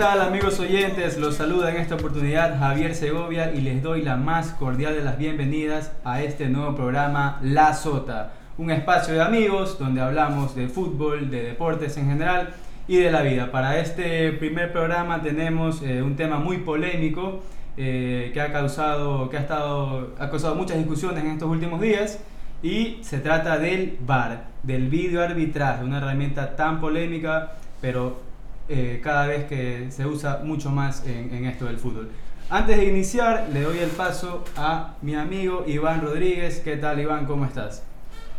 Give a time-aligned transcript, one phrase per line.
[0.00, 1.18] Hola, ¿qué tal amigos oyentes?
[1.18, 5.18] Los saluda en esta oportunidad Javier Segovia y les doy la más cordial de las
[5.18, 11.30] bienvenidas a este nuevo programa La Sota, un espacio de amigos donde hablamos de fútbol,
[11.30, 12.54] de deportes en general
[12.88, 13.52] y de la vida.
[13.52, 17.42] Para este primer programa tenemos eh, un tema muy polémico
[17.76, 22.20] eh, que ha causado, que ha estado, ha causado muchas discusiones en estos últimos días
[22.62, 28.29] y se trata del VAR, del video arbitraje, una herramienta tan polémica, pero
[28.70, 32.08] eh, cada vez que se usa mucho más en, en esto del fútbol.
[32.48, 36.60] Antes de iniciar, le doy el paso a mi amigo Iván Rodríguez.
[36.60, 37.26] ¿Qué tal, Iván?
[37.26, 37.82] ¿Cómo estás?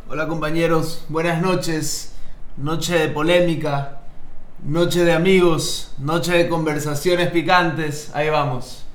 [0.09, 2.15] Hola compañeros, buenas noches.
[2.57, 3.99] Noche de polémica,
[4.63, 8.11] noche de amigos, noche de conversaciones picantes.
[8.13, 8.85] Ahí vamos.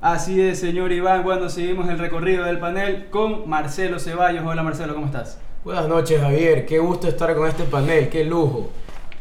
[0.00, 1.22] Así es, señor Iván.
[1.22, 4.44] Bueno, seguimos el recorrido del panel con Marcelo Ceballos.
[4.46, 5.38] Hola, Marcelo, ¿cómo estás?
[5.64, 6.64] Buenas noches, Javier.
[6.64, 8.70] Qué gusto estar con este panel, qué lujo.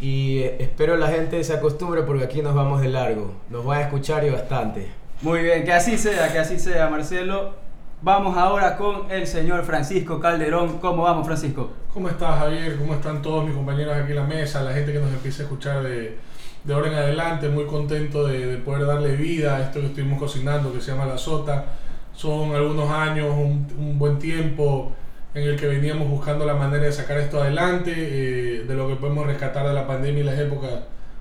[0.02, 3.34] Y espero la gente se acostumbre porque aquí nos vamos de largo.
[3.50, 4.88] Nos van a escuchar y bastante.
[5.22, 7.54] Muy bien, que así sea, que así sea, Marcelo.
[8.02, 10.80] Vamos ahora con el señor Francisco Calderón.
[10.80, 11.72] ¿Cómo vamos, Francisco?
[11.94, 12.78] ¿Cómo estás, Javier?
[12.78, 14.62] ¿Cómo están todos mis compañeros aquí en la mesa?
[14.62, 16.18] La gente que nos empieza a escuchar de,
[16.64, 17.48] de ahora en adelante.
[17.48, 21.06] Muy contento de, de poder darle vida a esto que estuvimos cocinando, que se llama
[21.06, 21.66] La Sota.
[22.14, 24.92] Son algunos años, un, un buen tiempo
[25.36, 27.94] en el que veníamos buscando la manera de sacar esto adelante.
[27.96, 30.72] eh, de lo que podemos rescatar de la pandemia y las épocas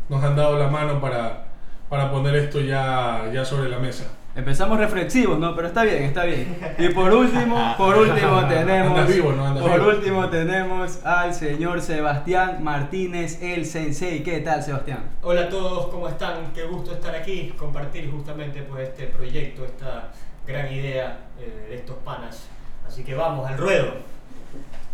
[0.09, 1.47] nos han dado la mano para,
[1.89, 4.05] para poner esto ya, ya sobre la mesa.
[4.37, 5.55] Empezamos reflexivos, ¿no?
[5.55, 6.57] Pero está bien, está bien.
[6.77, 9.55] Y por último, por último tenemos, Andas vivo, ¿no?
[9.61, 9.91] Por vivo.
[9.91, 14.25] último tenemos al señor Sebastián Martínez, el Sensei.
[14.25, 15.05] ¿Qué tal, Sebastián?
[15.23, 16.53] Hola a todos, ¿cómo están?
[16.53, 20.11] Qué gusto estar aquí, compartir justamente pues este proyecto, esta
[20.47, 22.49] gran idea eh, de estos panas.
[22.95, 23.87] Así que vamos, al ruedo.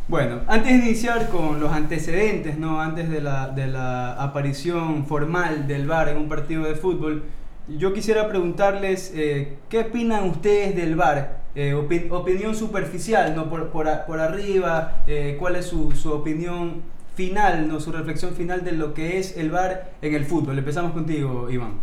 [0.09, 2.81] Bueno, antes de iniciar con los antecedentes, ¿no?
[2.81, 7.25] Antes de la, de la aparición formal del VAR en un partido de fútbol,
[7.69, 11.41] yo quisiera preguntarles eh, qué opinan ustedes del VAR.
[11.55, 13.51] Eh, opi- opinión superficial, ¿no?
[13.51, 16.81] Por, por, a- por arriba, eh, ¿cuál es su, su opinión
[17.15, 17.81] final, ¿no?
[17.81, 20.57] Su reflexión final de lo que es el VAR en el fútbol.
[20.59, 21.75] Empezamos contigo, Iván.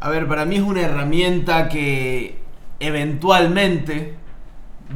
[0.00, 2.38] A ver, para mí es una herramienta que
[2.80, 4.14] eventualmente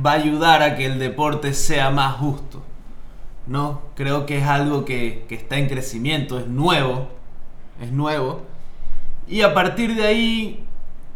[0.05, 2.63] va a ayudar a que el deporte sea más justo.
[3.47, 3.83] ¿No?
[3.97, 7.09] Creo que es algo que, que está en crecimiento, es nuevo.
[7.83, 8.43] Es nuevo.
[9.27, 10.65] Y a partir de ahí,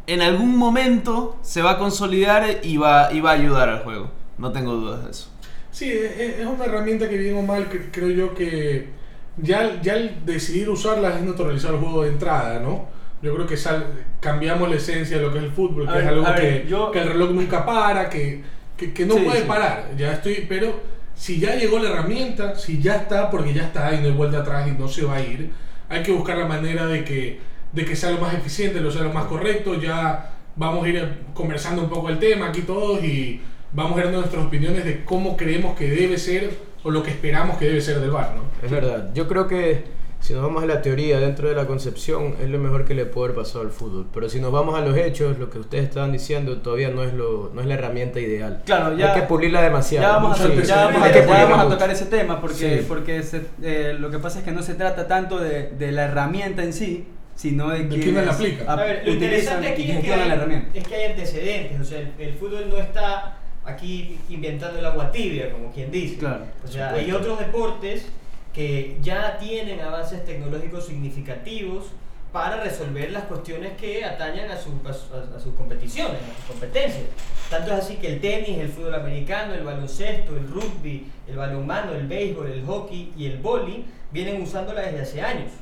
[0.06, 4.10] en algún momento se va a consolidar y va, y va a ayudar al juego.
[4.38, 5.30] No tengo dudas de eso.
[5.70, 8.88] Sí, e- es una herramienta que bien o mal que- creo yo que
[9.36, 12.86] ya, ya el decidir usarla es naturalizar el juego de entrada, ¿no?
[13.22, 13.86] Yo creo que sal-
[14.20, 16.68] cambiamos la esencia de lo que es el fútbol, que ver, es algo ver, que,
[16.68, 18.42] yo- que el reloj nunca para, que,
[18.76, 19.44] que, que no Sí, puede sí.
[19.46, 19.90] parar.
[19.96, 20.80] Ya estoy, pero
[21.14, 24.38] si ya llegó la herramienta, si ya está, porque ya está y no hay vuelta
[24.38, 25.50] atrás y no se va a ir,
[25.88, 27.38] hay que buscar la manera de que,
[27.72, 29.80] de que sea lo más eficiente, lo sea lo más correcto.
[29.80, 33.40] Ya vamos a ir conversando un poco el tema aquí todos y
[33.72, 36.50] vamos a dar nuestras opiniones de cómo creemos que debe ser
[36.82, 38.44] o lo que esperamos que debe ser del bar, ¿no?
[38.64, 39.10] Es verdad.
[39.14, 39.84] Yo creo que
[40.24, 43.04] si nos vamos a la teoría dentro de la concepción es lo mejor que le
[43.04, 44.06] puede haber pasado al fútbol.
[44.14, 47.12] Pero si nos vamos a los hechos, lo que ustedes estaban diciendo todavía no es
[47.12, 48.62] lo no es la herramienta ideal.
[48.64, 50.06] Claro, ya- Hay que pulirla demasiado.
[50.06, 52.84] Ya vamos, a, to- ya vamos a- ya vamos a tocar ese tema porque, Sí.
[52.88, 56.04] porque se- eh, lo que pasa es que no se trata tanto de, de la
[56.04, 58.62] herramienta en sí, sino de, De quién la aplica.
[58.64, 61.98] ap- A ver, lo interesante aquí es que, hay, es que hay antecedentes, o sea,
[62.00, 63.36] el, el fútbol no está
[63.66, 66.16] aquí inventando el agua tibia, como quien dice.
[66.16, 68.06] Claro, o sea, hay otros deportes
[68.54, 71.86] que ya tienen avances tecnológicos significativos
[72.32, 77.04] para resolver las cuestiones que atañan a, su- a a sus competiciones, a sus competencias.
[77.50, 81.92] Tanto es así que el tenis, el fútbol americano, el baloncesto, el rugby, el balonmano,
[81.92, 85.52] el béisbol, el hockey y el vóley vienen usándola desde hace años.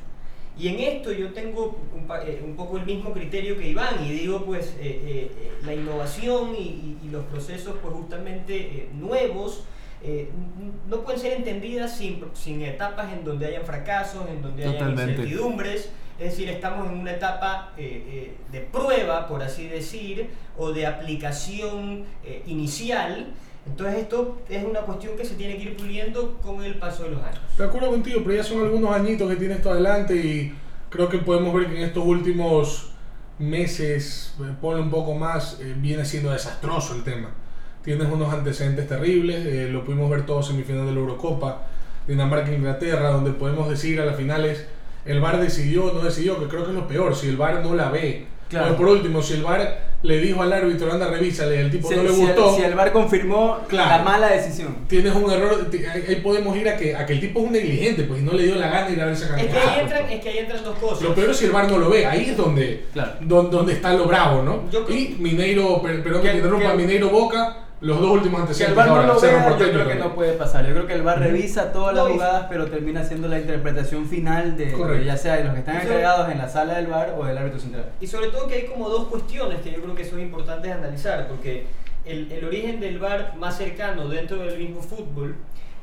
[0.57, 4.11] Y en esto yo tengo un, eh, un poco el mismo criterio que Iván y
[4.11, 9.63] digo pues eh, eh, eh, la innovación y- y los procesos pues justamente eh, nuevos
[10.03, 10.29] eh,
[10.89, 15.11] no pueden ser entendidas sin, sin etapas en donde hayan fracasos, en donde hayan Totalmente.
[15.13, 15.89] incertidumbres.
[16.19, 20.85] Es decir, estamos en una etapa eh, eh, de prueba, por así decir, o de
[20.85, 23.33] aplicación eh, inicial.
[23.65, 27.11] Entonces esto es una cuestión que se tiene que ir puliendo con el paso de
[27.11, 27.41] los años.
[27.57, 30.53] De acuerdo contigo, pero ya son algunos añitos que tiene esto adelante y
[30.89, 32.91] creo que podemos ver que en estos últimos
[33.39, 37.31] meses, ponle un poco más, eh, viene siendo desastroso el tema.
[37.83, 41.63] Tienes unos antecedentes terribles, eh, lo pudimos ver todos en semifinal de la Eurocopa,
[42.07, 44.65] Dinamarca-Inglaterra, donde podemos decir a las finales,
[45.05, 47.61] el VAR decidió o no decidió, que creo que es lo peor, si el VAR
[47.61, 48.25] no la ve.
[48.49, 48.73] Claro.
[48.73, 51.95] O por último, si el VAR le dijo al árbitro, anda, revísale, el tipo Si,
[51.95, 52.55] no le si el, gustó.
[52.55, 53.89] si el VAR confirmó Claro.
[53.97, 54.75] la mala decisión.
[54.87, 55.67] Tienes un error,
[56.07, 58.33] ahí podemos ir a que, a que el tipo es un negligente, pues y no
[58.33, 59.73] le dio la gana ir a ver esa Es que, cantidad.
[59.73, 61.01] ahí entran, es que ahí entran dos cosas.
[61.01, 63.11] Lo peor es si el VAR no lo ve, ahí es donde, Claro.
[63.21, 64.69] don- donde, está lo bravo, ¿no?
[64.71, 68.63] Yo y Mineiro, per- perdón que Que- te interrumpa, Mineiro Boca, los dos últimos Si
[68.63, 68.75] el antecedentes.
[68.75, 70.65] VAR no ahora, lo vea, yo creo que no puede pasar.
[70.65, 74.55] Yo creo que el VAR revisa todas las jugadas, pero termina haciendo la interpretación final
[74.55, 77.37] de, ya sea de los que están encargados en la sala del VAR o del
[77.37, 77.89] árbitro central.
[77.99, 80.77] Y sobre todo que hay como dos cuestiones que yo creo que son importantes de
[80.77, 81.65] analizar, porque
[82.05, 85.35] el, el origen del VAR más cercano dentro del mismo fútbol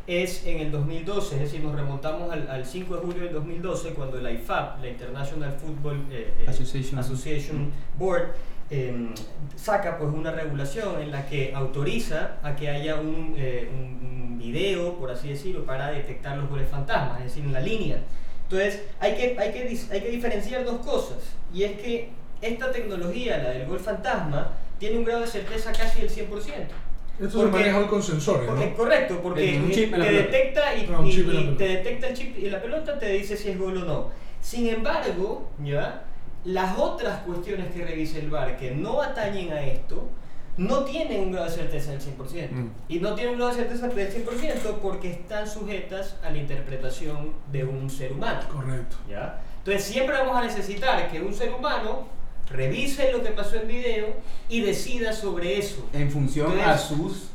[0.06, 3.90] es en el 2012, es decir, nos remontamos al, al 5 de julio del 2012
[3.90, 6.98] cuando la IFAB, la International Football eh, eh, Association.
[6.98, 8.32] Association Board,
[8.70, 9.08] eh,
[9.56, 14.00] saca pues una regulación en la que autoriza a que haya un, eh, un-
[14.40, 17.98] video, por así decirlo, para detectar los goles fantasmas, es decir, en la línea.
[18.44, 21.18] Entonces, hay que, hay que, hay que diferenciar dos cosas,
[21.54, 22.08] y es que
[22.40, 26.74] esta tecnología, la del gol fantasma, tiene un grado de certeza casi del 100%.
[27.20, 28.74] Esto se Porque- maneja hoy con sensores, Porque- ¿no?
[28.76, 32.62] correcto, porque te detecta y, Ah, un y- y te detecta el chip y la
[32.62, 34.10] pelota te dice si es gol o no.
[34.40, 36.02] Sin embargo, ya
[36.44, 40.08] las otras cuestiones que revisa el VAR que no atañen a esto
[40.56, 42.50] no tienen un grado de certeza del 100%.
[42.50, 42.70] Mm.
[42.88, 47.32] Y no tienen un grado de certeza del 100% porque están sujetas a la interpretación
[47.50, 48.40] de un ser humano.
[48.52, 48.96] Correcto.
[49.08, 49.40] ¿ya?
[49.58, 52.08] Entonces siempre vamos a necesitar que un ser humano
[52.50, 54.08] revise lo que pasó en video
[54.48, 55.88] y decida sobre eso.
[55.92, 57.28] En función Entonces, a sus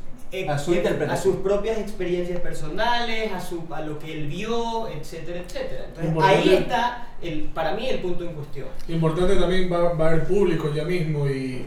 [0.48, 4.88] a su eh, a sus propias experiencias personales, a, su, a lo que él vio,
[4.88, 5.84] etcétera, etcétera.
[5.88, 6.48] Entonces Importante.
[6.50, 8.68] ahí está, el, para mí, el punto en cuestión.
[8.88, 11.66] Importante también va, va a haber público ya mismo y,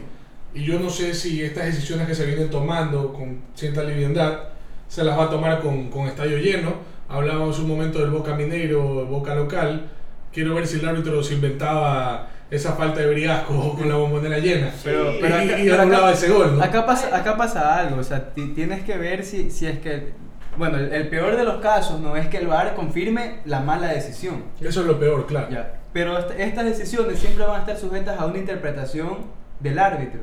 [0.54, 4.50] y yo no sé si estas decisiones que se vienen tomando con cierta liviandad
[4.88, 6.74] se las va a tomar con, con estadio lleno.
[7.08, 9.88] Hablábamos un momento del Boca Mineiro, Boca local.
[10.32, 14.70] Quiero ver si el árbitro se inventaba esa falta de briasco con la bombonera llena.
[14.84, 15.18] Pero, Sí.
[15.20, 16.62] pero y, acá, y pero acá- ese gol, ¿no?
[16.64, 20.12] acá pasa, acá pasa algo, o sea, ti- tienes que ver si, si es que,
[20.56, 23.88] bueno, el, el peor de los casos no es que el VAR confirme la mala
[23.88, 25.48] decisión, Eso es lo peor, claro.
[25.50, 29.18] ya, pero est- estas decisiones siempre van a estar sujetas a una interpretación
[29.60, 30.20] del árbitro.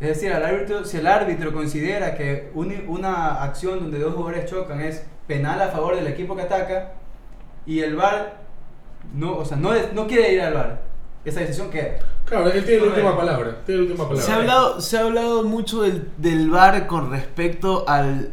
[0.00, 4.50] Es decir, al árbitro, si el árbitro considera que un- una acción donde dos jugadores
[4.50, 6.92] chocan es penal a favor del equipo que ataca
[7.66, 8.38] y el VAR
[9.14, 10.80] no, o sea, no, no quiere ir al VAR,
[11.24, 11.98] esa decisión queda.
[12.24, 13.56] Claro, él tiene la última palabra.
[13.66, 14.24] Tiene la última palabra.
[14.24, 18.30] Se ha hablado, se ha hablado mucho del, del VAR con respecto al,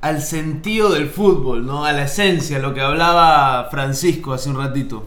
[0.00, 1.84] al sentido del fútbol, ¿no?
[1.84, 5.06] A la esencia, lo que hablaba Francisco hace un ratito.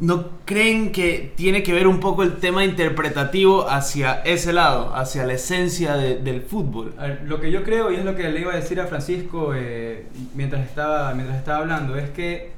[0.00, 5.26] ¿No creen que tiene que ver un poco el tema interpretativo hacia ese lado, hacia
[5.26, 6.94] la esencia de- del fútbol?
[6.98, 8.86] A ver, lo que yo creo, y es lo que le iba a decir a
[8.86, 12.50] Francisco eh, mientras, estaba, mientras estaba hablando, es que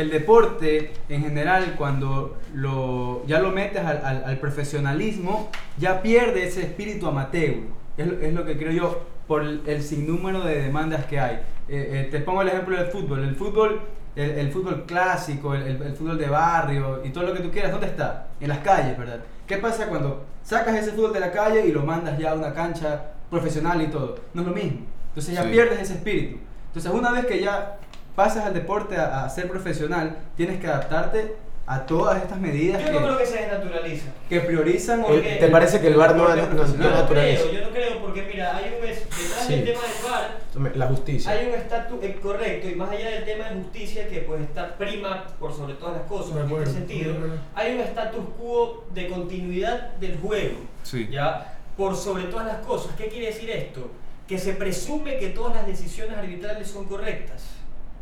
[0.00, 6.44] el deporte en general, cuando lo, ya lo metes al, al- al profesionalismo, ya pierde
[6.46, 7.54] ese espíritu amateur.
[7.96, 11.36] Es, lo- es lo que creo yo, por el, el sinnúmero de demandas que hay.
[11.68, 13.24] Eh, eh, te pongo el ejemplo del fútbol.
[13.24, 13.80] El fútbol,
[14.16, 17.50] el, el fútbol clásico, el, el- el fútbol de barrio y todo lo que tú
[17.50, 18.28] quieras, ¿dónde está?
[18.40, 19.20] En las calles, ¿verdad?
[19.46, 22.52] ¿Qué pasa cuando sacas ese fútbol de la calle y lo mandas ya a una
[22.54, 24.16] cancha profesional y todo?
[24.34, 24.80] No es lo mismo.
[25.08, 25.50] Entonces ya Sí.
[25.50, 26.38] pierdes ese espíritu.
[26.68, 27.78] Entonces una vez que ya
[28.18, 31.36] pasas al deporte a, a ser profesional, tienes que adaptarte
[31.68, 34.06] a todas estas medidas Yo no creo que, que se desnaturaliza.
[34.28, 37.42] que priorizan Porque- ¿Te parece que el VAR no, no, no, Yo no no naturaliza?
[37.42, 39.54] creo, yo no creo, porque mira, hay un detrás Sí.
[39.54, 40.10] del tema del
[40.66, 41.30] VAR La justicia.
[41.30, 44.76] hay un estatus eh, correcto y más allá del tema de justicia que pues está
[44.76, 47.14] prima por sobre todas las cosas De en este sentido,
[47.54, 51.06] hay un status quo de continuidad del juego, Sí.
[51.08, 52.96] ya por sobre todas las cosas.
[52.96, 53.88] ¿Qué quiere decir esto?
[54.26, 57.44] Que se presume que todas las decisiones arbitrales son correctas.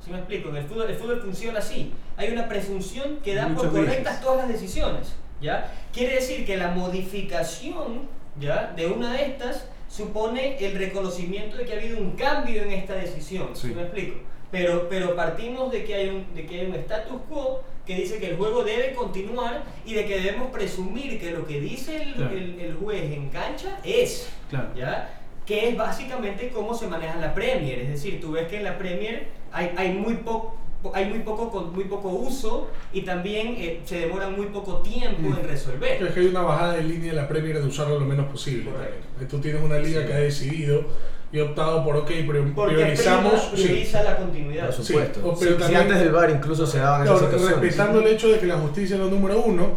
[0.07, 0.51] ¿Sí me explico?
[0.51, 1.93] En el fútbol, el fútbol funciona así.
[2.17, 4.21] Hay una presunción que da por Muchos correctas veces.
[4.21, 5.17] todas las decisiones.
[5.41, 5.73] ¿ya?
[5.93, 8.09] Quiere decir que la modificación
[8.39, 8.73] ¿ya?
[8.77, 12.95] de una de estas supone el reconocimiento de que ha habido un cambio en esta
[12.95, 13.49] decisión.
[13.55, 13.75] ¿Sí, Sí.
[13.75, 14.19] me explico?
[14.53, 18.19] Pero, pero partimos de que, hay un, de que hay un status quo que dice
[18.19, 22.15] que el juego debe continuar y de que debemos presumir que lo que dice el,
[22.15, 22.31] Claro.
[22.37, 24.29] el- el juez en cancha es.
[24.49, 24.69] Claro.
[24.77, 25.21] ¿ya?
[25.45, 27.79] Que es básicamente cómo se maneja la Premier.
[27.81, 30.55] Es decir, tú ves que en la Premier hay, hay muy poco
[30.95, 35.21] hay muy poco con muy poco uso y también eh, se demora muy poco tiempo
[35.31, 35.39] Mm.
[35.41, 36.01] en resolver.
[36.01, 38.71] Es que hay una bajada de línea de la Premier de usarlo lo menos posible.
[39.29, 40.07] Tú tienes una liga Sí.
[40.07, 40.85] que ha decidido
[41.33, 43.33] y ha optado por, ok, priorizamos.
[43.33, 43.63] prima- sí.
[43.65, 44.67] prioriza la continuidad.
[44.67, 45.21] Por supuesto.
[45.35, 47.61] Si- pero si, también- antes del VAR incluso se daban esas Claro, situaciones.
[47.63, 49.71] respetando el hecho de que la justicia es lo número uno,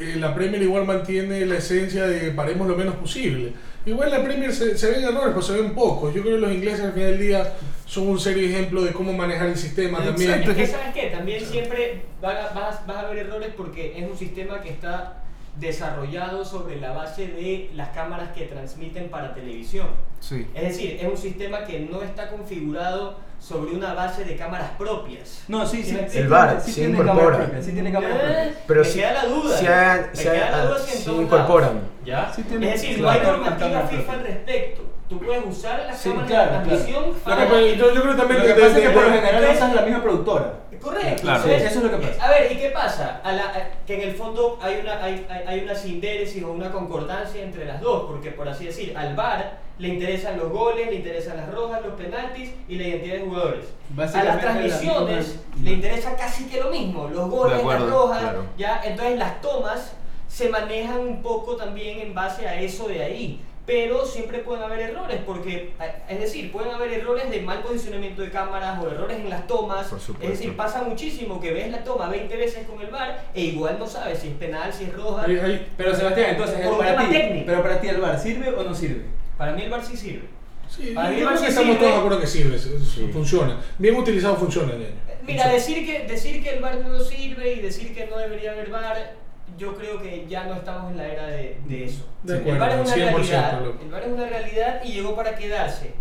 [0.00, 3.52] eh, la Premier igual mantiene la esencia de paremos lo menos posible.
[3.86, 6.14] Igual la Premier se, se ven errores, pero se ven pocos.
[6.14, 7.52] Yo creo que los ingleses al final del día
[7.86, 10.30] son un serio ejemplo de cómo manejar el sistema también.
[10.30, 10.54] Exacto.
[10.54, 11.06] Que, es que- ¿sabes qué?
[11.08, 15.22] También siempre va a- vas, vas a ver errores porque es un sistema que está
[15.56, 19.88] desarrollado sobre la base de las cámaras que transmiten para televisión.
[20.20, 20.46] Sí.
[20.54, 25.44] Es decir, es un sistema que no está configurado sobre una base de cámaras propias.
[25.48, 25.98] No, sí, sí.
[26.14, 27.16] El VAR sí sí tiene incorpora.
[27.22, 28.44] cámara propia, Sí tiene cámara propia.
[28.48, 29.56] Eh, Pero me sí- queda la duda.
[29.58, 31.80] sí hay- me sí queda hay- la duda si incorporan.
[32.04, 32.32] ¿ya?
[32.34, 34.12] Sí tiene- es decir, claro, no hay normativa FIFA propia.
[34.12, 34.82] al respecto.
[35.10, 36.66] Tú puedes usar las Sí, cámaras claro, de claro.
[36.68, 39.02] transmisión que para- pasa- yo, yo creo también Lo que de- pasa es que por
[39.02, 40.54] lo general usas la misma productora.
[40.80, 41.22] Correcto.
[41.22, 41.42] Claro.
[41.42, 42.24] Entonces, Eso es lo que pasa.
[42.26, 43.20] A ver, ¿y qué pasa?
[43.24, 46.52] A la- a- que en el fondo hay una, hay, hay- hay una sindéresis o
[46.52, 50.86] una concordancia entre las dos, porque por así decir, al VAR le interesan los goles,
[50.88, 53.64] le interesan las rojas, los penaltis y la identidad de jugadores.
[53.98, 57.92] A las la transmisiones misma- le interesa casi que lo mismo, los goles, acuerdo, las
[57.94, 58.44] rojas, claro.
[58.56, 59.92] ya, entonces las tomas
[60.28, 63.40] se manejan un poco también en base a eso de ahí.
[63.70, 68.20] Pero siempre pueden haber errores, porque, eh, es decir, pueden haber errores de mal posicionamiento
[68.22, 69.86] de cámaras o errores en las tomas.
[69.86, 70.32] Por supuesto.
[70.32, 73.76] Es decir, pasa muchísimo que ves la toma 20 veces con el VAR e igual
[73.78, 75.22] no sabes si es penal, si es roja.
[75.22, 77.46] hay- Pero Sebastián, entonces, un para ti, técnico.
[77.46, 79.04] pero para ti el VAR sirve o no sirve?
[79.38, 80.24] Para mí el VAR sí sirve.
[80.68, 81.78] Sí, Para yo mí creo el que VAR sí estamos sirve.
[81.80, 83.08] todos de acuerdo que sirve, es- es- Sí.
[83.12, 83.56] funciona.
[83.78, 84.86] Bien utilizado funciona, ñaño.
[85.22, 88.68] Mira, decir que, decir que el VAR no sirve y decir que no debería haber
[88.68, 89.14] VAR,
[89.60, 92.06] yo creo que ya no estamos en la era de, de eso.
[92.22, 93.60] De el VAR es una 100%, realidad.
[93.62, 93.78] loco.
[93.82, 95.92] El VAR es una realidad y llegó para quedarse.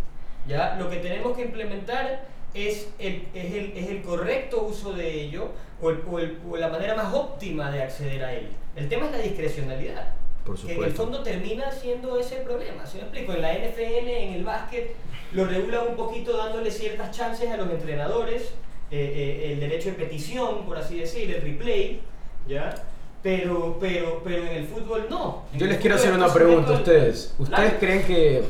[0.47, 0.75] ¿ya?
[0.79, 5.49] Lo que tenemos que implementar es el, es el, es el correcto uso de ello
[5.81, 8.47] o, el- o el- o la manera más óptima de acceder a él.
[8.75, 10.13] El tema es la discrecionalidad.
[10.45, 12.85] Por Que en el fondo termina siendo ese problema.
[12.87, 13.33] ¿Sí me explico?
[13.33, 14.95] En la NFL, en el básquet,
[15.33, 18.53] lo regulan un poquito dándole ciertas chances a los entrenadores,
[18.89, 18.97] eh,
[19.45, 21.99] eh, el derecho de petición, por así decir, el replay,
[22.47, 22.73] ¿ya?
[23.21, 25.43] Pero, pero, pero en el fútbol no.
[25.53, 27.33] En Yo les quiero hacer una pregunta a ustedes.
[27.37, 27.79] ¿Ustedes Claro.
[27.79, 28.43] creen que,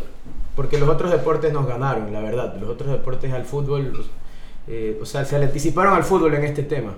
[0.55, 4.05] porque los otros deportes nos ganaron, la verdad, los otros deportes al fútbol,
[4.67, 6.93] eh, o sea, se le anticiparon al fútbol en este tema?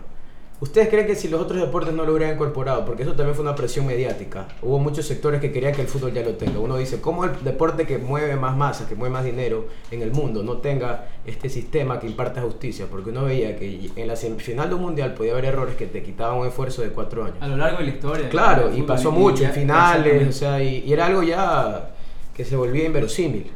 [0.62, 3.42] ¿Ustedes creen que si los otros deportes no lo hubieran incorporado, porque eso también fue
[3.42, 6.60] una presión mediática, hubo muchos sectores que querían que el fútbol ya lo tenga?
[6.60, 10.12] Uno dice, ¿cómo el deporte que mueve más masa, que mueve más dinero en el
[10.12, 12.86] mundo, no tenga este sistema que imparta justicia?
[12.92, 16.04] Porque uno veía que en la semifinal de un mundial podía haber errores que te
[16.04, 17.38] quitaban un esfuerzo de cuatro años.
[17.42, 18.30] A lo largo de la historia.
[18.30, 21.90] Claro, y pasó mucho, en finales, o sea, y, y era algo ya
[22.36, 23.50] que se volvía inverosímil.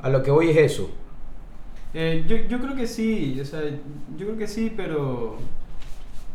[0.00, 0.88] A lo que voy es eso.
[1.92, 3.60] Eh, yo, yo creo que sí, o sea,
[4.16, 5.36] yo creo que sí, pero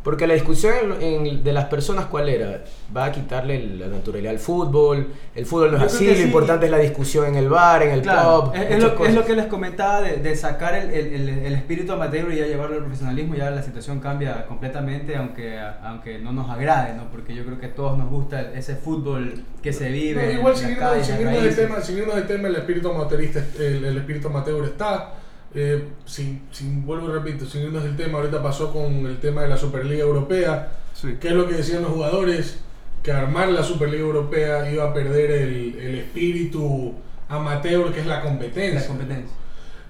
[0.03, 2.61] Porque la discusión en- en- de las personas, ¿cuál era?
[2.95, 5.07] ¿Va a quitarle la naturalidad al fútbol?
[5.33, 6.23] El fútbol no es así, lo sí.
[6.23, 8.55] importante es la discusión en el bar, en el Claro, pub.
[8.55, 11.53] es, es lo, es lo que les comentaba de, de sacar el, el- el- el
[11.53, 16.33] espíritu amateur y ya llevarlo al profesionalismo, ya la situación cambia completamente, aunque, aunque no
[16.33, 17.09] nos agrade, ¿no?
[17.09, 20.21] Porque yo creo que a todos nos gusta ese fútbol que se vive.
[20.21, 21.67] No, en igual, la sin irnos, calle, sin en irnos las del raíces.
[21.69, 25.13] tema, sin irnos del tema, el espíritu amateurista, el, el espíritu amateur está.
[25.55, 29.43] Eh, sin, sin, vuelvo y repito, sin irnos del tema, ahorita pasó con el tema
[29.43, 30.71] de la Superliga Europea.
[30.93, 31.15] Sí.
[31.19, 32.59] ¿Qué es lo que decían los jugadores?
[33.03, 36.93] Que armar la Superliga Europea iba a perder el, el espíritu
[37.29, 38.79] amateur, que es la competencia.
[38.81, 39.35] La competencia.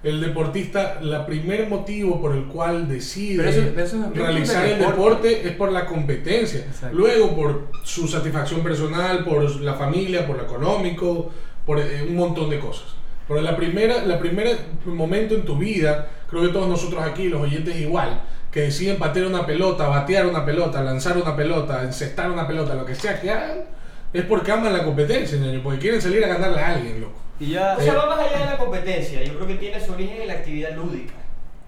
[0.02, 4.66] El deportista, el primer motivo por el cual decide Pero eso- pero eso es realizar
[4.66, 5.28] el deporte.
[5.28, 6.60] deporte es por la competencia.
[6.60, 6.94] Exacto.
[6.94, 11.30] Luego por su satisfacción personal, por la familia, por lo económico,
[11.64, 12.84] por eh, un montón de cosas.
[13.26, 14.50] Pero la primera, la primera
[14.84, 19.26] momento en tu vida, creo que todos nosotros aquí, los oyentes igual, que deciden patear
[19.26, 23.30] una pelota, batear una pelota, lanzar una pelota, encestar una pelota, lo que sea que
[23.30, 23.64] hagan,
[24.12, 27.18] es porque aman la competencia, ñaño, porque quieren salir a ganarle a alguien, loco.
[27.40, 27.76] Y ya...
[27.76, 29.24] O sea, va más allá de la competencia.
[29.24, 31.14] Yo creo que tiene su origen en la actividad lúdica.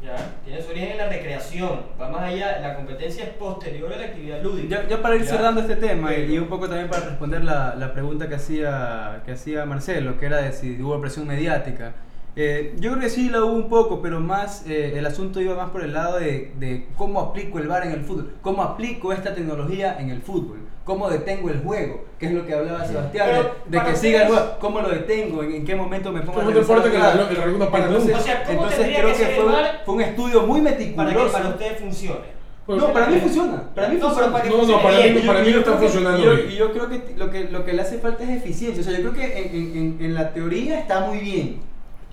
[0.06, 0.16] ¿Ya?
[0.44, 1.80] Tiene su origen en la recreación.
[2.00, 2.60] Va más allá.
[2.60, 4.82] La competencia es posterior a la actividad lúdica.
[4.82, 5.28] Ya, ya para ir ¿ya?
[5.30, 8.36] cerrando este tema y, Pero- y un poco también para responder la, la pregunta que
[8.36, 11.92] hacía, que hacía Marcelo, que era de si hubo presión mediática.
[12.38, 15.54] Eh, yo creo que sí la hubo un poco, pero más eh, el asunto iba
[15.54, 19.10] más por el lado de, de cómo aplico el VAR en el fútbol, cómo aplico
[19.14, 23.26] esta tecnología en el fútbol, cómo detengo el juego, que es lo que hablaba Sebastián,
[23.28, 26.20] Pero, de, de que siga el juego, cómo lo detengo, en, en qué momento me
[26.20, 27.14] pongo Es un revisar deporte que la
[27.58, 28.20] no para entonces, nunca.
[28.20, 29.44] O sea, ¿cómo entonces creo que que fue,
[29.84, 31.32] fue un estudio muy Para que meticuloso.
[31.32, 32.36] para ustedes funcione.
[32.66, 33.62] Pues, no, para mí funciona.
[33.74, 34.32] Para mí No, funciona.
[34.32, 36.48] para No, no, para mí no, para mí no está funcionando y yo, bien.
[36.50, 38.80] yo creo que lo, que lo que le hace falta es eficiencia.
[38.80, 41.60] O sea, yo creo que en, en- en- en la teoría está muy bien,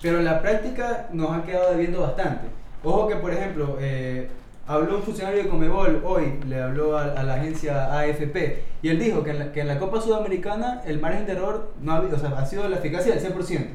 [0.02, 2.48] pero en la práctica nos ha quedado debiendo bastante.
[2.84, 4.30] Ojo que, por ejemplo, eh,
[4.68, 9.00] habló un funcionario de Comebol hoy, le habló a, a la agencia AFP, y él
[9.00, 12.00] dijo que en, la, que en la Copa Sudamericana el margen de error no ha,
[12.00, 13.68] o sea, ha sido la eficacia del 100%.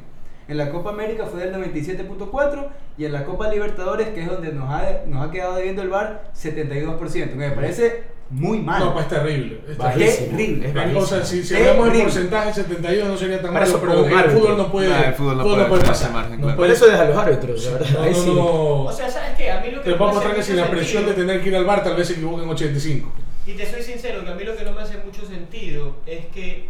[0.49, 4.51] En la Copa América fue del 97.4 y en la Copa Libertadores, que es donde
[4.51, 7.13] nos ha, nos ha quedado debiendo el VAR, 72%.
[7.13, 8.81] que Me parece muy mal.
[8.85, 9.61] No, pues es terrible.
[9.69, 10.69] Es Bajísimo, terrible.
[10.69, 11.01] es bajísimo.
[11.01, 14.15] O sea, si, si hablamos de porcentaje, 72 no sería tan malo, eso pero el
[14.15, 14.41] árbitro.
[14.41, 16.13] fútbol no puede, el fútbol no puede puede pasar.
[16.13, 16.57] margen, No claro.
[16.59, 17.89] Por eso deja a los árbitros, la verdad.
[17.95, 18.33] No, no, sí.
[18.35, 18.83] no.
[18.85, 19.51] O sea, ¿sabes qué?
[19.51, 21.57] A mí lo que Te puedo mostrar que sin la presión de tener que ir
[21.57, 23.13] al bar, tal vez se equivoquen 85.
[23.47, 26.27] Y te soy sincero, que a mí lo que no me hace mucho sentido es
[26.27, 26.69] que,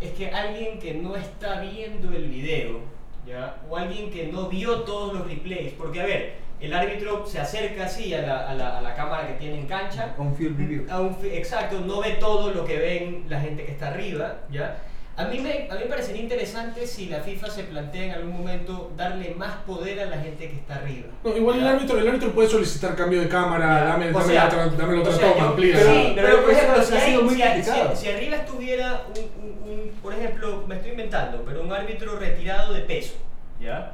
[0.00, 2.78] es que alguien que no está viendo el video,
[3.26, 3.56] ¿ya?
[3.68, 7.84] o alguien que no vio todos los replays, porque a ver, el árbitro se acerca
[7.84, 10.86] así a la, a la, a la cámara que tiene en cancha, Un field review.
[10.90, 14.76] a un exacto, no ve todo lo que ven la gente que está arriba, ¿ya?
[15.16, 18.32] A mí, me, a mí me parecería interesante si la FIFA se plantea en algún
[18.36, 21.06] momento darle más poder a la gente que está arriba.
[21.22, 23.84] No, igual el árbitro, el árbitro puede solicitar cambio de cámara, Ya.
[23.84, 25.76] dame, dame, sea, otra, dame otra o sea, toma, yo- amplía.
[25.78, 27.94] Sí, Pero- pero, pero por ejemplo, si, hay- si hay- criticado.
[27.94, 32.18] si- si arriba estuviera un, un- un- por ejemplo, me estoy inventando, pero un árbitro
[32.18, 33.14] retirado de peso,
[33.60, 33.92] ¿ya?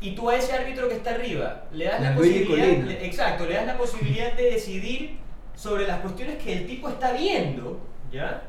[0.00, 3.44] Y tú a ese árbitro que está arriba le das la La posibilidad, le- exacto,
[3.46, 5.18] le das la posibilidad de decidir
[5.54, 7.78] sobre las cuestiones que el tipo está viendo,
[8.10, 8.42] ¿ya?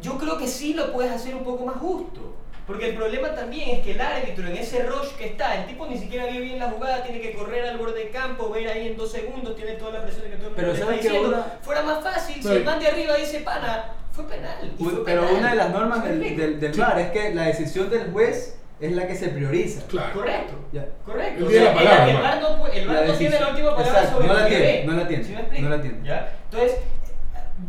[0.00, 2.36] Yo creo que sí lo puedes hacer un poco más justo.
[2.66, 5.84] Porque el problema también es que el árbitro en ese rush que está, el tipo
[5.86, 8.86] ni siquiera vio bien la jugada, tiene que correr al borde de campo, ver ahí
[8.88, 11.00] en dos segundos, tiene toda la presión que todo el mundo Pero le está ¿sabes
[11.00, 11.28] qué, diciendo.
[11.36, 14.72] Una- Fuera más fácil, si el man de arriba dice pana, fue penal.
[14.78, 15.36] y fue Pero penal".
[15.38, 16.40] una de las normas ¿Sí me del, explico?
[16.42, 16.80] del, del Sí.
[16.80, 19.86] VAR es que la decisión del juez es la que se prioriza.
[19.86, 20.12] Claro.
[20.12, 20.52] Correcto.
[20.72, 20.86] Ya.
[21.06, 21.38] Correcto.
[21.38, 22.16] Él O tiene sea, la palabra, el.
[22.16, 24.46] VAR no, el La VAR no tiene la última palabra Exacto, sobre no lo la
[24.46, 24.84] que tiene, ve.
[24.86, 25.62] no la tiene, ¿Sí me explico?
[25.62, 25.98] no la tiene.
[26.04, 26.32] ¿Ya?
[26.50, 26.78] Entonces,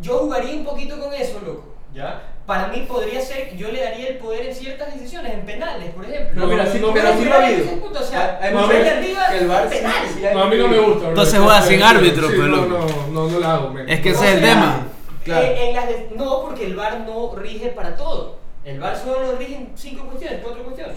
[0.02, 1.74] yo jugaría un poquito con eso, loco.
[1.94, 2.22] ¿Ya?
[2.48, 6.04] Para mí podría ser, yo le daría el poder en ciertas decisiones, en penales, por
[6.04, 6.42] ejemplo.
[6.42, 7.66] No, mira, sí, no, pero pero sí si lo ha habido.
[8.00, 9.94] o sea, Hay no, muchas el de veces arriba que el VAR es penal.
[10.14, 11.08] sí- No, a mí no me gusta.
[11.10, 12.68] Entonces juega sin árbitro, sí, pues, no, loco.
[12.68, 13.74] no, no, no la hago.
[13.88, 14.88] Es que ese es el tema.
[15.24, 15.46] Claro.
[15.46, 18.40] eh, en las de- no, porque el VAR no rige para todo.
[18.66, 20.96] El VAR solo rige en cinco cuestiones, cuatro cuestiones.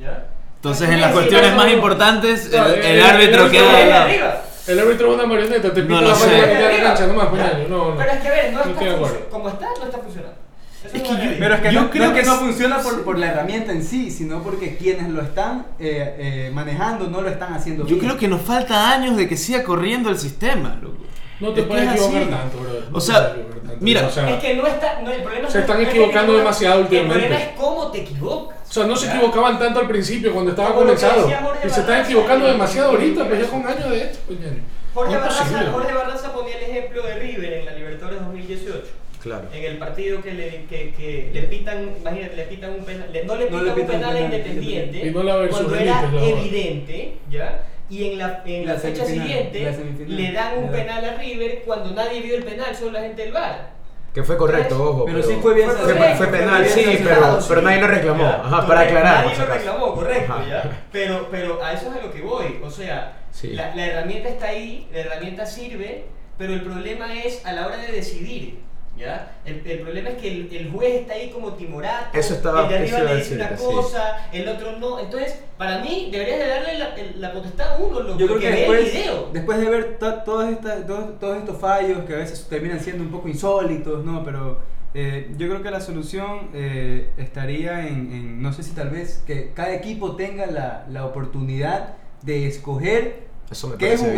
[0.00, 0.26] ¿Ya?
[0.56, 4.08] Entonces en las cuestiones más importantes, No, el, el- el el árbitro queda de lado.
[4.66, 6.30] El árbitro es una marioneta, te No lo la sé.
[6.30, 7.28] de de la cancha, no más,
[7.68, 7.96] no, no.
[7.98, 10.34] Pero es que a ver, no, No está como está, no está funcionando.
[10.84, 11.38] Es que yo-.
[11.38, 13.72] Pero es que Yo no, creo no es que no funciona por, por la herramienta
[13.72, 16.14] en sí, sino porque quienes lo están eh,
[16.46, 18.06] eh, manejando no lo están haciendo Yo bien.
[18.06, 21.04] creo que nos falta años de que siga corriendo el sistema, loco.
[21.40, 22.30] No te Es que puedes es equivocar así.
[22.30, 22.70] tanto, bro.
[22.90, 23.36] No O te sea,
[23.80, 25.88] mira, o sea, Es que no está, no, el problema Se no- están no es
[25.88, 27.14] que equivocando te demasiado últimamente.
[27.24, 28.58] El problema es cómo te equivocas.
[28.68, 31.26] o sea, no se equivocaban tanto al principio cuando estaba que comenzado.
[31.28, 34.38] Y se están Barraza equivocando demasiado ahorita, pues ya con años de esto, pues.
[34.94, 35.70] Jorge No es Barraza, posible.
[35.72, 38.82] Jorge Barraza ponía el ejemplo de River en la Libertadores 2018.
[39.20, 39.44] Claro.
[39.52, 43.24] En el partido que le, que, que le pitan, imagínate, le pitan un penal, le-
[43.24, 45.74] no le No pitan le un pitan penal a penal, Independiente, Y no la cuando
[45.76, 46.22] era verdad.
[46.28, 47.62] evidente, ¿ya?
[47.94, 51.14] Y en la, en la, La fecha semifinal, siguiente la le dan un penal a
[51.16, 53.72] River cuando nadie vio el penal, solo la gente del VAR.
[54.12, 55.04] Que fue correcto, ojo.
[55.04, 58.22] Pero sí fue bien Fue penal, fue sí, bien pero, pero nadie lo reclamó.
[58.22, 59.24] Ya, Ajá, para aclarar.
[59.26, 60.44] Nadie lo reclamó, correcto, Ajá.
[60.48, 60.82] ya.
[60.92, 62.60] Pero, pero a eso es a lo que voy.
[62.64, 63.48] O sea, Sí.
[63.48, 66.04] la, la herramienta está ahí, la herramienta sirve,
[66.38, 68.60] pero el problema es a la hora de decidir.
[68.96, 69.38] ¿Ya?
[69.44, 72.68] El, el problema es que el, el juez está ahí como timorato, Eso estaba- el
[72.68, 73.74] de arriba le dice una decirte, sí.
[73.74, 75.00] cosa, el otro no.
[75.00, 78.50] Entonces, para mí, deberías de darle la, la potestad a uno, loco, Yo creo que
[78.50, 79.30] ve después, el video.
[79.32, 83.02] después de ver to- todas estas- todos, todos estos fallos que a veces terminan siendo
[83.02, 84.22] un poco insólitos, ¿no?
[84.24, 84.60] Pero
[84.94, 89.24] eh, yo creo que la solución eh, estaría en, en, no sé si tal vez,
[89.26, 94.16] que cada equipo tenga la, la oportunidad de escoger Eso me qué parece bien.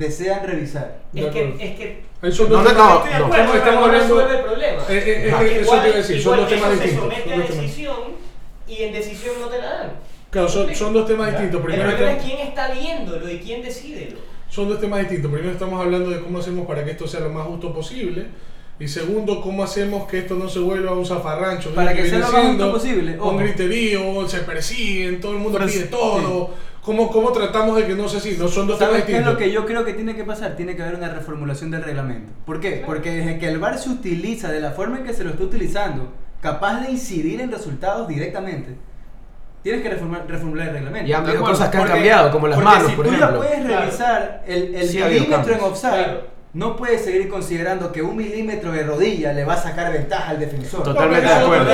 [0.00, 0.98] Desean revisar.
[1.14, 3.24] Es que, es que son No, no, no, estoy de no.
[3.26, 4.82] acuerdo, Estamos- hablando- resuelve el problema.
[4.88, 5.44] Eh, eh, es Ajá.
[5.44, 7.04] que eso Igual- te iba a decir, son dos temas eso distintos.
[7.04, 7.96] Se somete son a dos temas- decisión
[8.66, 9.92] y en decisión no te la dan.
[10.30, 11.60] Claro, son, son dos temas distintos.
[11.62, 14.16] Primero el problema está- es quién está viéndolo y quién decide.
[14.48, 15.30] son dos temas distintos.
[15.30, 18.26] Primero estamos hablando de cómo hacemos para que esto sea lo más justo posible.
[18.80, 21.74] Y segundo, cómo hacemos que esto no se vuelva un zafarrancho.
[21.74, 25.58] Para que viene sea lo más justo posible, Un griterío, se persiguen, todo el mundo
[25.58, 26.54] Pero pide sí, todo.
[26.82, 28.36] ¿Cómo, ¿Cómo tratamos de que no sea así?
[28.38, 30.56] No son dos ¿Sabes qué es lo que yo creo que tiene que pasar?
[30.56, 32.32] Tiene que haber una reformulación del reglamento.
[32.46, 32.82] ¿Por qué?
[32.86, 35.42] Porque desde que el VAR se utiliza de la forma en que se lo está
[35.44, 38.76] utilizando, capaz de incidir en resultados directamente,
[39.62, 41.06] tienes que reformar- reformular el reglamento.
[41.08, 43.16] Y han habido cosas que han porque- cambiado, como las manos, si por tú ya
[43.18, 43.38] ejemplo.
[43.40, 43.80] puedes Claro.
[43.82, 46.20] revisar el, el Sí milímetro en offside, Claro.
[46.52, 50.40] No puedes seguir considerando que un milímetro de rodilla le va a sacar ventaja al
[50.40, 50.82] defensor.
[50.82, 51.70] Totalmente de acuerdo.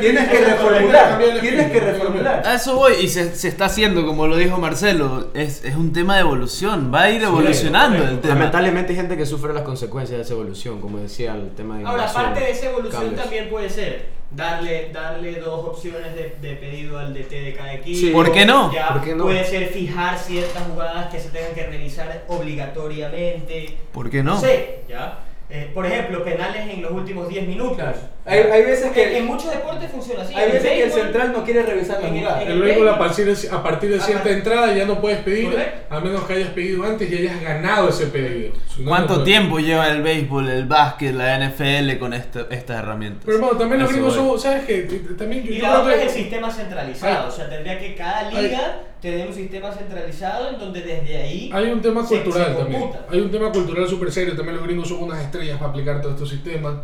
[0.00, 2.46] Tienes que reformular, tienes que reformular.
[2.46, 5.92] A eso voy y se, se está haciendo, como lo dijo Marcelo, es, es un
[5.94, 8.34] tema de evolución, va a ir evolucionando el tema.
[8.34, 11.86] Lamentablemente hay gente que sufre las consecuencias de esa evolución, como decía el tema de
[11.86, 13.22] Ahora, aparte de esa evolución cambios.
[13.22, 17.98] también puede ser darle, darle dos opciones de, de pedido al DT de cada equipo.
[17.98, 18.10] Sí.
[18.10, 18.72] ¿Por qué no?
[18.72, 19.24] Ya, ¿Por qué no?
[19.24, 23.76] Puede ser fijar ciertas jugadas que se tengan que revisar obligatoriamente.
[23.92, 24.38] ¿Por qué no?
[24.38, 25.20] sé, ¿ya?
[25.50, 27.76] Eh, por ejemplo, penales en los últimos 10 minutos.
[27.76, 27.98] Claro.
[28.28, 30.34] Hay, hay veces Porque en que, muchos deportes funciona así.
[30.34, 32.42] hay En veces que el central no quiere revisar la en el- jugada.
[32.42, 34.30] en El béisbol a partir de, a partir de cierta Ajá.
[34.38, 35.94] entrada ya no puedes pedir, Correcto.
[35.94, 38.52] a menos que hayas pedido antes y hayas ganado ese pedido.
[38.68, 39.24] Si no, no ¿Cuánto puedes.
[39.24, 43.22] tiempo lleva el béisbol, el básquet, la NFL con esta- estas herramientas?
[43.24, 44.82] Pero hermano, también los gringos son, ¿sabes qué?
[45.16, 47.28] También yo, Y yo la otra es que- el sistema centralizado, Ay.
[47.28, 51.66] o sea, tendría que cada liga tener un sistema centralizado en donde desde ahí Hay
[51.70, 52.80] un tema se- cultural se también.
[52.82, 53.06] computa.
[53.10, 54.34] Hay un tema cultural súper serio.
[54.36, 56.74] También los gringos son unas estrellas para aplicar todos estos sistemas.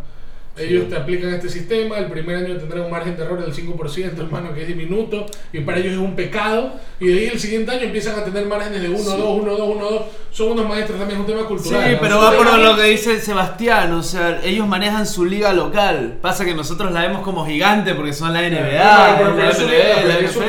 [0.56, 4.18] Ellos te aplican este sistema, el primer año tendrán un margen de error del 5%,
[4.18, 6.74] hermano, que es diminuto, y para ellos es un pecado.
[7.00, 9.60] Y de ahí el siguiente año empiezan a tener márgenes de 1, 2, 1, 2,
[9.76, 10.02] 1, 2.
[10.30, 11.92] Son unos maestros también, es un tema Sí, cultural.
[11.92, 11.98] ¿no?
[12.00, 16.18] pero va por lo que dice Sebastián, o sea, ellos manejan su liga local.
[16.22, 20.18] Pasa que nosotros la vemos como gigante porque son la NBA, la eso- MLB, la
[20.20, 20.44] NFL.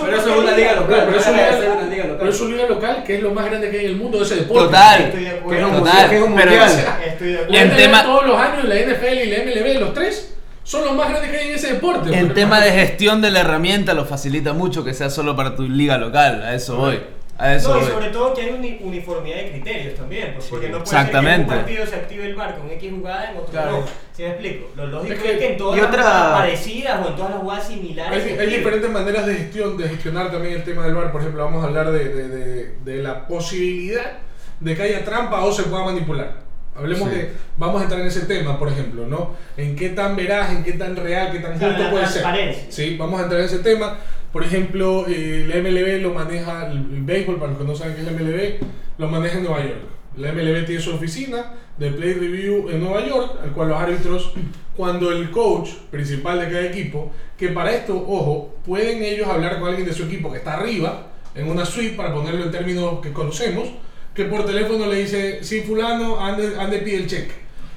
[0.00, 1.02] Pero eso es una liga local.
[1.06, 1.90] Pero es una- una liga local.
[2.24, 4.18] Pero es una liga local que es lo más grande que hay en el mundo
[4.18, 4.64] de ese deporte.
[4.64, 5.00] Total.
[5.02, 5.68] Estoy de acuerdo.
[5.78, 6.70] Total, que es un pero- mundial.
[7.06, 7.54] Estoy de acuerdo.
[7.62, 11.10] En tema- todos los años, la NFL y la MLB, los tres, son los más
[11.10, 12.16] grandes que hay en ese deporte.
[12.18, 15.62] En tema de gestión de la herramienta lo facilita mucho que sea solo para tu
[15.68, 16.98] liga local, a eso voy.
[17.36, 20.68] A eso No, y sobre todo que hay uni- uniformidad de criterios también, pues, porque
[20.68, 21.30] no puede Exactamente.
[21.30, 23.70] ser que en un partido se active el bar con X jugada, en otro Claro.
[23.80, 23.86] no.
[24.12, 24.70] ¿Sí me explico?
[24.76, 27.16] Lo lógico Es es que- que, en todas y las otra- jugadas parecidas o en
[27.16, 28.24] todas las jugadas similares.
[28.24, 31.10] Hay, hay diferentes maneras de gestión, de gestionar también el tema del bar.
[31.10, 34.12] Por ejemplo, vamos a hablar de, de- de- de la posibilidad
[34.60, 36.44] de que haya trampa o se pueda manipular.
[36.76, 37.14] Hablemos Sí.
[37.16, 39.34] de, vamos a entrar en ese tema, por ejemplo, ¿no?
[39.56, 42.22] En qué tan veraz, en qué tan real, qué tan justo puede ser.
[42.22, 42.64] transparencia.
[42.68, 43.98] Sí, vamos a entrar en ese tema.
[44.34, 47.94] Por ejemplo, eh, la MLB lo maneja, el, el béisbol, para los que no saben
[47.94, 48.66] qué es la MLB,
[48.98, 49.78] lo maneja en Nueva York.
[50.16, 54.32] La MLB tiene su oficina de Play Review en Nueva York, al cual los árbitros,
[54.76, 59.68] cuando el coach principal de cada equipo, que para esto, ojo, pueden ellos hablar con
[59.68, 63.12] alguien de su equipo que está arriba, en una suite, para ponerlo en términos que
[63.12, 63.68] conocemos,
[64.12, 67.34] que por teléfono le dice, sí, fulano, ande, ande pide el cheque.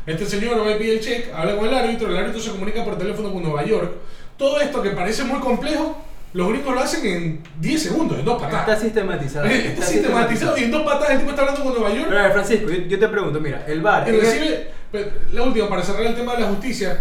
[0.08, 2.84] Este señor va a pedir el cheque, habla con el árbitro, el árbitro se comunica
[2.84, 3.92] por teléfono con Nueva York.
[4.38, 8.36] Todo esto que parece muy complejo, los gringos lo hacen en 10 segundos, en dos
[8.42, 8.82] Está patadas.
[8.82, 9.46] sistematizado.
[9.46, 12.08] Está sistematizado y en dos patadas el tipo está hablando con Nueva York.
[12.10, 14.08] Pero ver, Francisco, yo, yo te pregunto, mira, el bar.
[14.08, 14.68] Y recibe,
[15.34, 17.00] la última, para cerrar el tema de la justicia,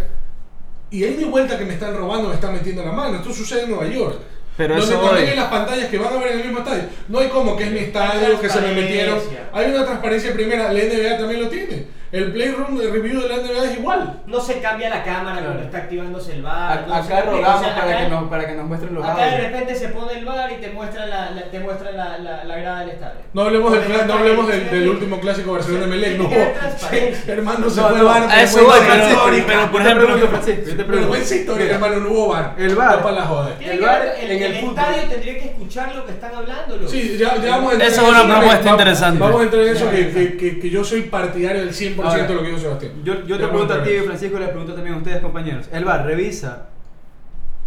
[0.91, 3.17] y ahí mi vuelta que me están robando, me están metiendo la mano.
[3.17, 4.17] Esto sucede en Nueva York.
[4.57, 5.23] Pero donde voy.
[5.23, 6.85] en las pantallas que van a ver en el mismo estadio.
[7.09, 9.19] No hay como que es mi estadio, que se me metieron.
[9.53, 11.96] Hay una transparencia primera, la NBA también lo tiene.
[12.13, 14.21] El Playroom de review de la NBA es igual.
[14.27, 16.85] No se cambia la cámara cuando está activándose el A- bar.
[16.87, 19.27] no acá rogamos o sea, para, acá- que nos, para que nos muestren los Acá
[19.27, 22.45] de repente se pone el bar y te muestra la, la- te muestra la, la,
[22.45, 23.21] la grada del estadio.
[23.33, 25.59] No hablemos, del, no hablemos del, último clásico.
[25.59, 27.33] No, que haber transparencia.
[27.35, 28.29] hermano, se No, fue no, bar.
[28.31, 30.87] a eso voy, pero- pero, por ejemplo, yo te pregunto.
[30.93, 32.55] Vergüenza histórica, Mira, hermano, no hubo bar.
[32.57, 32.69] El.
[32.75, 33.55] No para la joda.
[33.59, 36.89] Tiene El que bar en el estadio tendría que escuchar lo que están hablando.
[36.89, 39.19] Sí, ya, ya vamos a entrar Esa es una propuesta interesante.
[39.19, 40.13] Vamos a entrar en eso Ya, que, ya.
[40.15, 42.93] que, que, que yo soy partidario del 100% Ahora, de lo que dijo Sebastián.
[43.05, 43.91] Yo, te pregunto a ti.
[44.05, 45.69] Francisco, y les pregunto también a ustedes, compañeros.
[45.73, 46.69] El bar revisa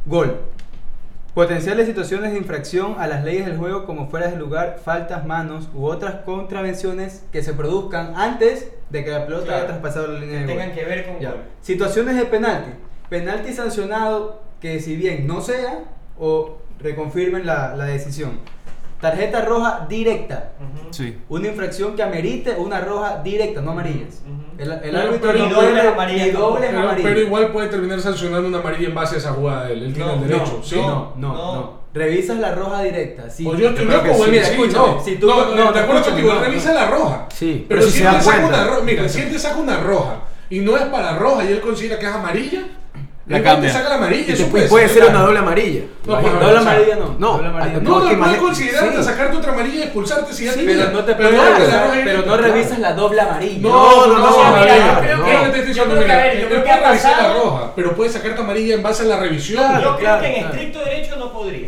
[0.05, 0.39] gol,
[1.33, 5.69] potenciales situaciones de infracción a las leyes del juego como fuera de lugar, faltas, manos
[5.73, 9.57] u otras contravenciones que se produzcan antes de que la pelota Claro.
[9.59, 10.57] haya traspasado la línea Que de gol.
[10.61, 11.31] tengan que ver con Ya.
[11.31, 11.41] gol.
[11.61, 12.71] Situaciones de penalti.
[13.09, 15.79] Penalti sancionado que si bien no sea
[16.17, 18.39] o reconfirmen la, la decisión.
[18.99, 20.51] Tarjeta roja directa.
[20.91, 21.17] Sí.
[21.29, 24.21] Una infracción que amerite una roja directa, no amarillas.
[24.57, 25.73] El, el Pero- árbitro pero no y y dobles
[26.33, 26.59] tampoco.
[26.59, 27.09] Pero, amarillas.
[27.09, 29.93] pero igual puede terminar sancionando una amarilla en base a esa jugada de él.
[29.93, 30.57] Tiene No, el derecho.
[30.57, 30.75] no, ¿sí?
[30.75, 31.55] no, no, No.
[31.55, 31.79] no.
[31.93, 33.29] Revisas la roja directa.
[33.29, 33.47] Sí.
[33.47, 35.01] O yo estoy loco, Mira, no.
[35.03, 36.75] Si tú, no, no, de acuerdo contigo, no, revisa no.
[36.75, 37.25] la roja.
[37.33, 39.77] Sí, Pero, pero si él te saca una roja, mira, si él te saca una
[39.79, 40.15] roja
[40.51, 42.61] y no es para roja y él considera que es amarilla,
[43.29, 43.69] La cambia.
[43.71, 44.33] te saca la amarilla.
[44.33, 45.11] Eso puede, puede ser claro.
[45.11, 45.81] una doble amarilla.
[46.05, 47.15] No, pues, Doble amarilla no.
[47.19, 49.03] no, No, no, que puede maneja- considerarte, sí.
[49.03, 52.25] sacarte otra amarilla y expulsarte si ya Sí, te pero no te Pero puedes no,
[52.25, 53.59] no revisas la doble amarilla.
[53.69, 55.99] No, no, no, no, no, yo creo no, que- no te estoy yo diciendo, creo
[55.99, 58.09] que, mira, a ver, yo él creo que puede ha revisar la roja, pero puede
[58.11, 59.81] sacarte amarilla en base a la revisión.
[59.81, 61.67] Yo creo que en estricto derecho no podría.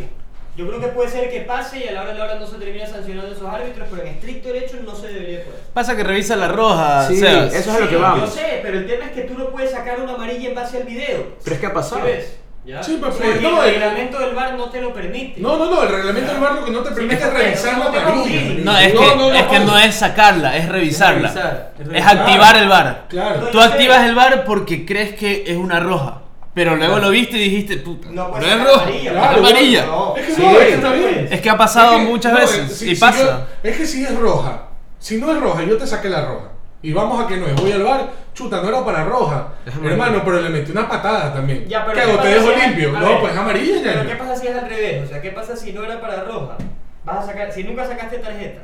[0.54, 2.46] Yo creo que puede ser que pase y a la hora de la hora no
[2.46, 5.60] se termina sancionando esos árbitros, pero en estricto derecho no se debería poder.
[5.72, 7.54] Pasa que revisa la roja, Sí, Sebas.
[7.54, 8.20] eso es a lo Sí, que vamos.
[8.20, 10.76] Yo sé, pero el tema es que tú no puedes sacar una amarilla en base
[10.76, 11.36] al video.
[11.42, 12.02] Pero es que ha ¿Sí pasado.
[12.04, 12.36] ves?
[12.64, 12.80] ¿Ya?
[12.82, 15.40] Sí, pero- no, el reglamento del VAR no te lo permite.
[15.40, 17.38] No, no, no, el reglamento del bar lo que no te Sí, permite es pero
[17.38, 18.40] revisar la amarilla.
[18.62, 19.78] No, es que, No, es que no.
[19.78, 21.28] es sacarla, es revisarla.
[21.28, 22.18] Es revisar, es Es revisar.
[22.18, 23.04] activar el bar.
[23.08, 23.48] Claro.
[23.48, 26.21] Tú activas el bar porque crees que es una roja.
[26.54, 29.86] Pero luego lo viste y dijiste, puta, No no, puedes es roja, amarilla, es amarilla.
[29.86, 30.14] No.
[30.16, 31.28] Es que Sí, no, es que está bien.
[31.30, 33.48] Es que ha pasado Es que- muchas no, veces si- y si pasa.
[33.62, 34.62] yo- es que si es roja,
[34.98, 36.48] si no es roja, yo te saqué la roja.
[36.82, 37.54] Y vamos a que no es.
[37.54, 39.48] Voy al bar, chuta, no era para roja.
[39.82, 41.66] Hermano, pero le metí una patada también.
[41.68, 42.22] Ya, pero ¿Qué ¿qué hago?
[42.22, 42.92] ¿Te dejo si limpio?
[42.92, 43.82] No, ver, pues amarilla ya.
[43.94, 45.04] Pero ¿qué pasa si es al revés?
[45.04, 46.56] O sea, ¿qué pasa si no era para roja?
[47.04, 48.62] Vas a sacar, si nunca sacaste tarjeta,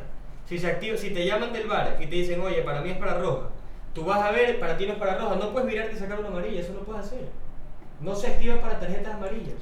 [0.48, 2.96] si se activa, si te llaman del bar y te dicen, oye, para mí es
[2.98, 3.48] para roja,
[3.94, 6.18] tú vas a ver, para ti no es para roja, no puedes virarte y sacar
[6.18, 7.20] una amarilla, eso no puedes hacer.
[8.00, 9.54] No se activa para tarjetas amarillas.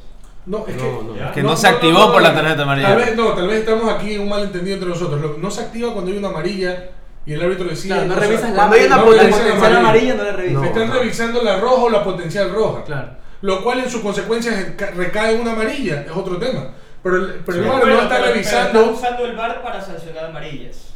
[0.47, 0.83] No, es No,
[1.15, 1.33] que, no.
[1.33, 2.89] Que no se activó por la tarjeta amarilla.
[2.89, 5.21] Tal vez, no, tal vez estamos aquí en un malentendido entre nosotros.
[5.21, 6.91] Lo- No se activa cuando hay una amarilla
[7.27, 7.95] y el árbitro decide.
[7.95, 9.79] Claro, no o sea, revisas la, cuando hay una potencial amarilla.
[9.81, 10.63] amarilla, no la revisas.
[10.63, 10.65] No.
[10.65, 12.85] Están revisando la roja o la potencial roja.
[12.85, 13.09] Claro.
[13.43, 16.69] Lo cual en su consecuencia es- ca- recae en una amarilla, es otro tema.
[17.03, 17.69] Pero el, pero el Sí.
[17.71, 18.81] VAR Bueno, no está pero- pero revisando.
[18.81, 20.95] están usando el VAR para sancionar amarillas.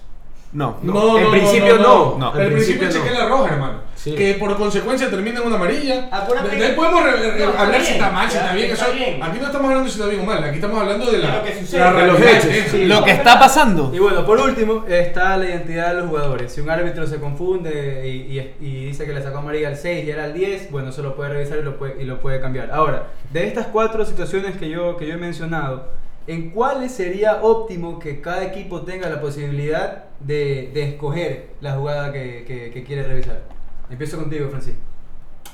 [0.53, 0.79] No.
[0.83, 2.17] No, En no, principio no.
[2.19, 2.35] No.
[2.35, 3.19] En En principio principio chequea no.
[3.25, 3.79] la roja, hermano.
[3.95, 4.15] Sí.
[4.15, 6.09] Que por consecuencia termina en una amarilla.
[6.11, 8.71] Acuérdate De, de ahí podemos No, hablar si está mal, si está bien.
[8.71, 9.23] está eso- bien.
[9.23, 10.43] Aquí no estamos hablando si está bien o mal.
[10.43, 11.81] Aquí estamos hablando de la, lo que sucede.
[11.81, 12.51] la De los realidad.
[12.51, 12.85] hechos, sí.
[12.87, 13.91] Lo que está pasando.
[13.95, 16.51] Y bueno, por último está la identidad de los jugadores.
[16.53, 20.05] Si un árbitro se confunde y, y- y dice que le sacó amarilla al 6
[20.07, 22.41] y era al 10, bueno, eso lo puede revisar y lo puede, y lo puede
[22.41, 22.71] cambiar.
[22.73, 25.91] Ahora, de estas cuatro situaciones que yo, que yo he mencionado,
[26.33, 32.13] ¿en cuáles sería óptimo que cada equipo tenga la posibilidad de, de escoger la jugada
[32.13, 33.43] que, que- que quiere revisar?
[33.91, 34.79] Empiezo contigo, Francisco.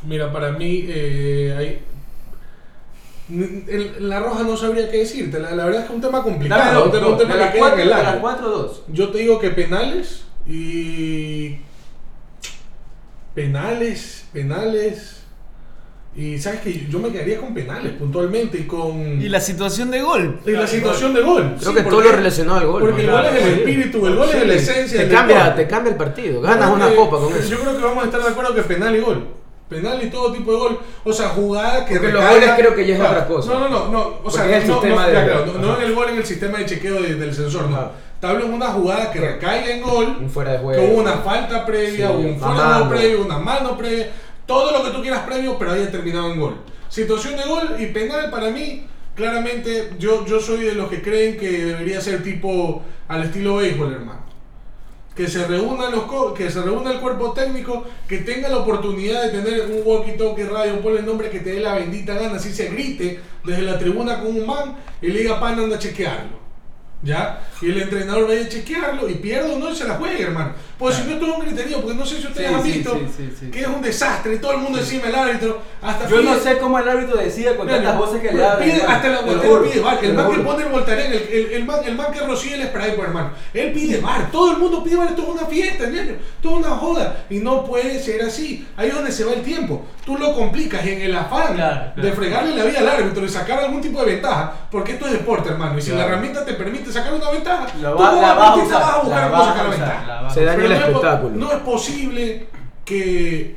[0.07, 1.83] Mira, para mí eh, hay.
[3.69, 5.39] el- la roja no sabría qué decirte.
[5.41, 6.85] La, la verdad es que es un tema complicado.
[7.13, 8.13] Un tema que cuatro, en el.
[8.89, 11.59] Yo te digo que penales y.
[13.35, 15.25] Penales, penales.
[16.19, 19.21] Y sabes que yo me quedaría con penales puntualmente y con.
[19.21, 20.41] Y la situación de gol.
[20.47, 21.57] y la situación de gol.
[21.61, 22.81] Creo Sí, que todo porque- lo relacionado al gol.
[22.83, 23.59] Porque el gol es el Sí.
[23.61, 26.41] espíritu, el gol es la esencia Te del cambia, te cambia el partido.
[26.41, 27.49] Ganas creo una que- copa con eso.
[27.51, 29.27] Yo creo que vamos a estar de acuerdo que penal y gol.
[29.69, 30.79] Penal y todo tipo de gol.
[31.05, 31.97] O sea, jugada que.
[31.97, 33.15] Porque los recaiga- goles creo que ya es Claro.
[33.17, 33.53] otra cosa.
[33.53, 33.89] No, no, no.
[33.91, 35.95] no o sea, Porque es el no, sistema no, de- ya, claro, no, en el
[35.95, 38.07] gol en el sistema de chequeo de- del sensor, no.
[38.23, 40.17] Hablo en una jugada que recaiga en gol.
[40.21, 40.83] Un fuera de Que juego.
[40.85, 44.09] hubo una falta previa, Sí, un fuera de juego previo, una mano previa,
[44.47, 46.57] todo lo que tú quieras previo, pero haya terminado en gol.
[46.89, 51.37] Situación de gol y penal para mí, claramente yo, yo soy de los que creen
[51.37, 54.27] que debería ser tipo al estilo béisbol, hermano.
[55.15, 59.41] Que se reúnan los que se reúna el cuerpo técnico, que tenga la oportunidad de
[59.41, 62.69] tener un walkie-talkie radio, ponle el nombre que te dé la bendita gana, así se
[62.69, 66.46] grite desde la tribuna con un man y le diga pan anda a chequearlo.
[67.03, 67.41] ¿Ya?
[67.63, 70.53] Y el entrenador vaya a chequearlo y pierda o no y se la juegue, hermano.
[70.79, 73.51] Pues si no, es un criterio, porque no sé si ustedes Sí, han visto sí,
[73.51, 75.63] que es un desastre, todo el mundo encima del árbitro.
[75.81, 78.59] Hasta Yo no sé cómo el árbitro decía con tantas voces que le da.
[78.59, 80.05] Pide- hasta la pide bar.
[80.05, 82.67] El man que pone el voltaren, el, el, el man, el man que rocía el
[82.69, 83.31] spray, pues, hermano.
[83.55, 84.31] Él pide bar.
[84.31, 85.09] Todo el mundo pide bar.
[85.09, 85.85] Esto es una fiesta.
[85.85, 86.11] Esto
[86.43, 87.25] es una joda.
[87.31, 88.67] Y no puede ser así.
[88.77, 89.87] Ahí es donde se va el tiempo.
[90.05, 92.03] Tú lo complicas en el afán Claro, claro.
[92.09, 94.53] de fregarle la vida al árbitro y sacar algún tipo de ventaja.
[94.71, 95.79] Porque esto es deporte, hermano.
[95.79, 96.03] Y si Claro.
[96.03, 98.81] la herramienta te permite sacar una ventaja, La tú va- la vas a deportista usar,
[98.83, 100.23] vas a buscar cómo sacar la usar, ventaja.
[100.23, 101.35] la Se daña el no es po- espectáculo.
[101.37, 102.47] no es posible
[102.85, 103.57] que,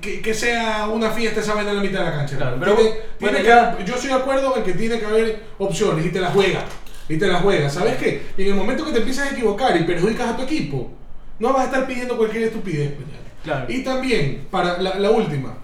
[0.00, 2.36] que, que sea una fiesta esa vaina en la mitad de la cancha.
[2.36, 5.06] Claro, pero, Tiene- bueno, tiene ya- que- yo estoy de acuerdo en que tiene que
[5.06, 6.64] haber opciones y te la juegas.
[7.08, 7.74] Y te la juegas.
[7.74, 8.22] ¿Sabes qué?
[8.38, 10.90] Y en el momento que te empiezas a equivocar y perjudicas a tu equipo,
[11.38, 12.92] no vas a estar pidiendo cualquier estupidez.
[12.92, 13.18] pues, ya.
[13.44, 13.66] Claro.
[13.72, 15.54] Y también, para la, la última,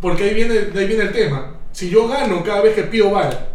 [0.00, 1.54] porque ahí viene, de ahí viene el tema.
[1.72, 3.48] Si yo gano cada vez que pido VAR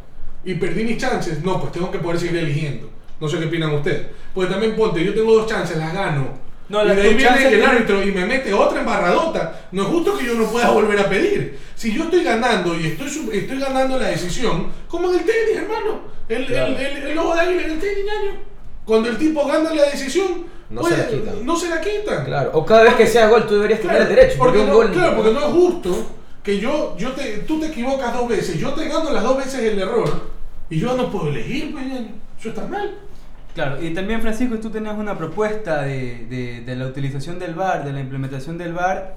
[0.45, 2.89] y perdí mis chances, no, pues tengo que poder seguir eligiendo.
[3.19, 4.07] No sé qué opinan ustedes.
[4.33, 6.45] Pues también ponte, yo tengo dos chances, las gano.
[6.67, 9.67] No, y de ahí viene el árbitro y me mete otra embarradota.
[9.71, 11.59] No es justo que yo no pueda volver a pedir.
[11.75, 15.99] Si yo estoy ganando y estoy, estoy ganando la decisión, como en el tenis, hermano.
[16.27, 16.73] El, Claro.
[16.75, 18.39] el, el, el lobo de águila en el tenis, ñaño.
[18.83, 21.45] Cuando el tipo gana la decisión, No pues, se la quitan.
[21.45, 22.25] No se la quitan.
[22.25, 22.49] Claro.
[22.53, 24.35] O cada vez que sea gol tú deberías tener el derecho.
[24.39, 24.91] Porque no, gol.
[24.91, 26.11] claro, porque no es justo
[26.43, 29.61] que yo, yo te, tú te equivocas dos veces, yo te gano las dos veces
[29.61, 30.29] el error
[30.69, 32.09] y yo no puedo elegir, pues, ñaño.
[32.45, 32.91] Eso está mal.
[33.55, 37.85] Claro, y también Francisco, tú tenías una propuesta de, de- de la utilización del VAR,
[37.85, 39.15] de la implementación del VAR,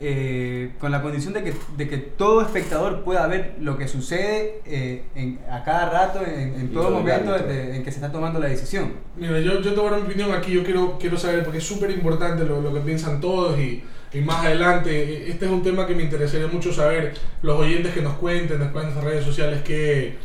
[0.00, 4.60] eh, con la condición de que, de que todo espectador pueda ver lo que sucede
[4.66, 8.48] eh, en- a cada rato, en, en todo momento en que se está tomando la
[8.48, 8.92] decisión.
[9.16, 11.58] Mira, yo, yo te voy a dar mi opinión aquí, yo quiero, quiero saber, porque
[11.58, 15.50] es súper importante lo, lo que piensan todos y, y más adelante, eh, este es
[15.50, 19.04] un tema que me interesaría mucho saber, los oyentes que nos cuenten después en las
[19.04, 20.16] redes sociales qué,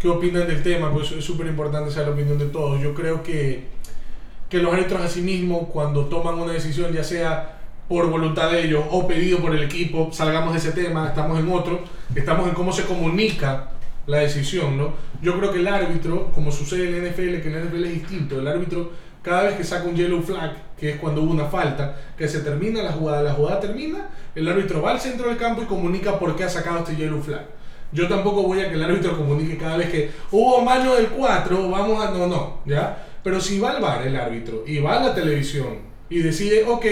[0.00, 2.80] qué opinan del tema, pues es súper importante saber la opinión de todos.
[2.80, 3.66] Yo creo que,
[4.48, 9.06] que los árbitros asimismo, cuando toman una decisión, ya sea por voluntad de ellos o
[9.06, 11.80] pedido por el equipo, salgamos de ese tema, estamos en otro,
[12.14, 13.72] estamos en cómo se comunica
[14.06, 14.94] la decisión, ¿no?
[15.20, 17.94] Yo creo que el árbitro, como sucede en la NFL, que en la NFL es
[17.94, 18.90] distinto, el árbitro
[19.22, 22.40] cada vez que saca un yellow flag, que es cuando hubo una falta, que se
[22.40, 26.18] termina la jugada, la jugada termina, el árbitro va al centro del campo y comunica
[26.18, 27.59] por qué ha sacado este yellow flag.
[27.92, 31.68] Yo tampoco voy a que el árbitro comunique cada vez que hubo mano del 4,
[31.70, 32.10] vamos a...
[32.10, 33.06] No, no, ¿ya?
[33.24, 36.86] Pero si va al bar el árbitro y va a la televisión y decide, ok,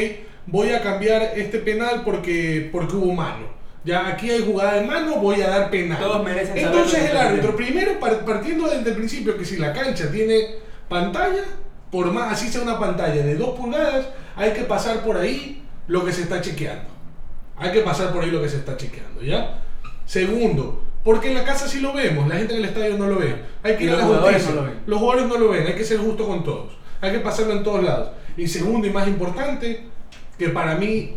[0.46, 3.46] voy a cambiar este penal porque, porque hubo mano.
[3.84, 5.98] Ya aquí hay jugada de mano, voy a dar penal.
[5.98, 10.10] Todos merecen Entonces el árbitro, primero par- partiendo desde el principio que si la cancha
[10.10, 10.56] tiene
[10.88, 11.44] pantalla,
[11.90, 16.04] por más así sea una pantalla de 2 pulgadas, hay que pasar por ahí lo
[16.04, 16.90] que se está chequeando.
[17.56, 19.60] Hay que pasar por ahí lo que se está chequeando, ¿ya?
[20.04, 23.18] Segundo, porque en la casa sí lo vemos, la gente en el estadio no lo
[23.18, 23.34] ve.
[23.62, 24.54] Hay que Y ir a la jugadores justicia.
[24.54, 24.80] no lo ven.
[24.86, 26.74] Los jugadores no lo ven, hay que ser justo con todos.
[27.00, 28.10] Hay que pasarlo en todos lados.
[28.36, 29.84] Y segundo y más importante,
[30.38, 31.14] que para mí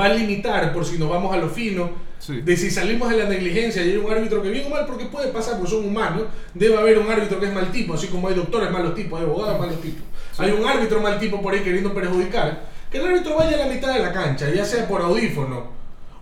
[0.00, 2.40] va a limitar, por si nos vamos a lo fino, Sí.
[2.40, 5.04] de si salimos de la negligencia y hay un árbitro que bien o mal, porque
[5.04, 6.22] puede pasar, porque son humanos,
[6.54, 9.26] debe haber un árbitro que es mal tipo, así como hay doctores malos tipos, hay
[9.26, 10.02] abogados malos tipos.
[10.38, 13.74] Hay un árbitro mal tipo por ahí queriendo perjudicar, que el árbitro vaya a la
[13.74, 15.73] mitad de la cancha, ya sea por audífono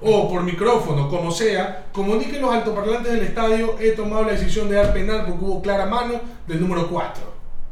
[0.05, 4.69] o por micrófono, como sea, comunique en los altoparlantes del estadio, he tomado la decisión
[4.69, 7.23] de dar penal porque hubo clara mano del número 4.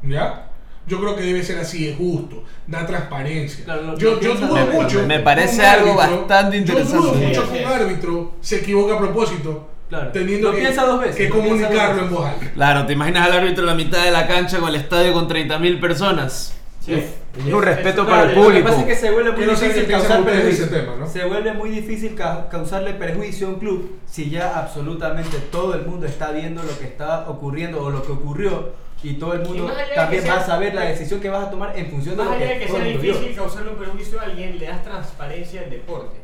[0.02, 0.46] ¿Ya?
[0.86, 3.64] Yo creo que debe ser así, es justo, da transparencia.
[3.64, 5.02] Claro, yo, yo dudo me- mucho.
[5.06, 6.96] me que parece un algo árbitro- bastante Yo interesante.
[6.98, 10.10] dudo mucho que un árbitro se equivoque a propósito, Claro.
[10.12, 12.50] teniendo Lo que, piensa dos veces, que lo piensa dos comunicarlo en voz alta.
[12.54, 15.28] Claro, ¿te imaginas al árbitro en la mitad de la cancha con el estadio con
[15.28, 16.54] 30.000 personas?
[16.84, 17.04] Sí.
[17.36, 18.68] Y es un respeto Es- para el claro, Lo que público.
[18.68, 20.96] pasa es que se vuelve muy difícil qué piensan causar ustedes de perjuicio.
[20.98, 21.06] ¿no?
[21.08, 25.86] Se vuelve muy difícil ca- causarle perjuicio a un club si ya absolutamente todo el
[25.86, 29.64] mundo está viendo lo que está ocurriendo o lo que ocurrió y todo el mundo
[29.68, 31.86] más allá también que va sea- a saber la decisión que vas a tomar en
[31.90, 34.22] función de Más lo allá que, de que todo sea difícil causarle un perjuicio a
[34.24, 36.16] alguien, le das transparencia al deporte.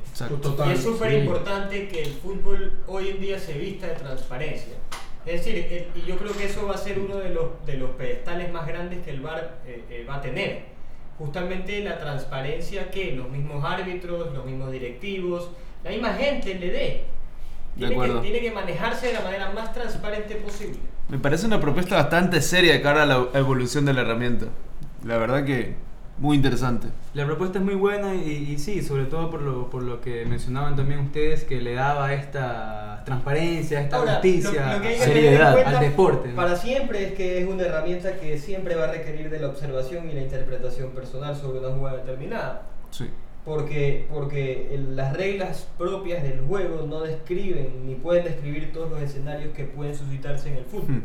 [0.42, 1.16] Total, y es súper sí.
[1.18, 4.72] importante que el fútbol hoy en día se vista de transparencia.
[5.24, 5.56] Es decir,
[5.94, 8.50] el- y yo creo que eso va a ser uno de los, de los pedestales
[8.52, 10.75] más grandes que el VAR eh, eh, va a tener.
[11.18, 15.50] Justamente la transparencia que los mismos árbitros, los mismos directivos,
[15.82, 17.04] la misma gente le dé.
[17.76, 20.78] Tiene que, tiene que manejarse de la manera más transparente posible.
[21.08, 24.46] Me parece una propuesta bastante seria de cara a la evolución de la herramienta.
[25.04, 25.74] La verdad que
[26.18, 26.88] muy interesante.
[27.14, 30.24] La propuesta es muy buena y, y sí, sobre todo por lo, por lo que
[30.24, 34.94] mencionaban también ustedes, que le daba esta transparencia, esta Ahora, justicia lo, lo que hay
[34.96, 36.28] que seriedad tener en cuenta al deporte.
[36.30, 36.36] ¿no?
[36.36, 40.10] para siempre es que es una herramienta que siempre va a requerir de la observación
[40.10, 42.62] y la interpretación personal sobre una jugada determinada.
[42.90, 43.10] Sí.
[43.44, 49.54] Porque, porque las reglas propias del juego no describen ni pueden describir todos los escenarios
[49.54, 50.96] que pueden suscitarse en el fútbol.
[50.96, 51.02] Hmm.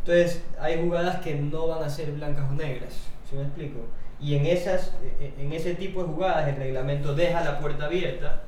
[0.00, 2.92] Entonces, hay jugadas que no van a ser blancas o negras,
[3.30, 3.78] ¿sí me explico?
[4.22, 8.42] Y en, esas, eh, en ese tipo de jugadas el reglamento deja la puerta abierta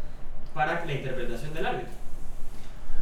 [0.54, 1.92] para la interpretación del árbitro.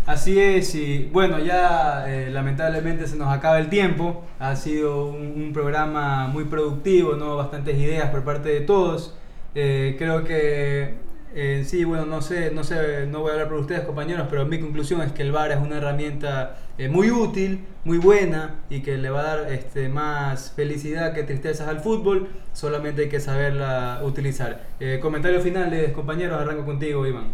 [0.07, 4.25] Así es, y bueno, ya eh, lamentablemente se nos acaba el tiempo.
[4.41, 7.37] Ha sido un, un programa muy productivo, ¿no?
[7.37, 9.15] Bastantes ideas por parte de todos.
[9.55, 10.95] Eh, creo que
[11.35, 14.45] eh, sí, bueno, no sé, no sé, no voy a hablar por ustedes, compañeros, pero
[14.45, 18.81] mi conclusión es que el VAR es una herramienta eh, muy útil, muy buena y
[18.81, 22.29] que le va a dar este, más felicidad que tristezas al fútbol.
[22.53, 24.66] Solamente hay que saberla utilizar.
[24.79, 27.29] Eh, comentarios finales, compañeros, arranco contigo, Iván.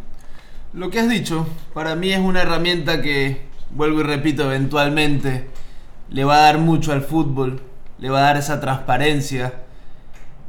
[0.72, 5.46] Lo que has dicho, para mí es una herramienta que, vuelvo y repito, eventualmente
[6.10, 7.60] le va a dar mucho al fútbol,
[7.98, 9.54] le va a dar esa transparencia,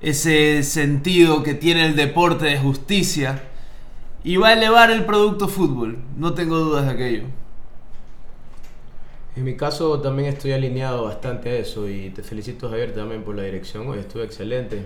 [0.01, 3.43] ese sentido que tiene el deporte de justicia
[4.23, 7.23] y va a elevar el producto fútbol, no tengo dudas de aquello.
[9.35, 13.35] En mi caso también estoy alineado bastante a eso y te felicito Javier también por
[13.35, 14.83] la dirección, hoy estuvo excelente.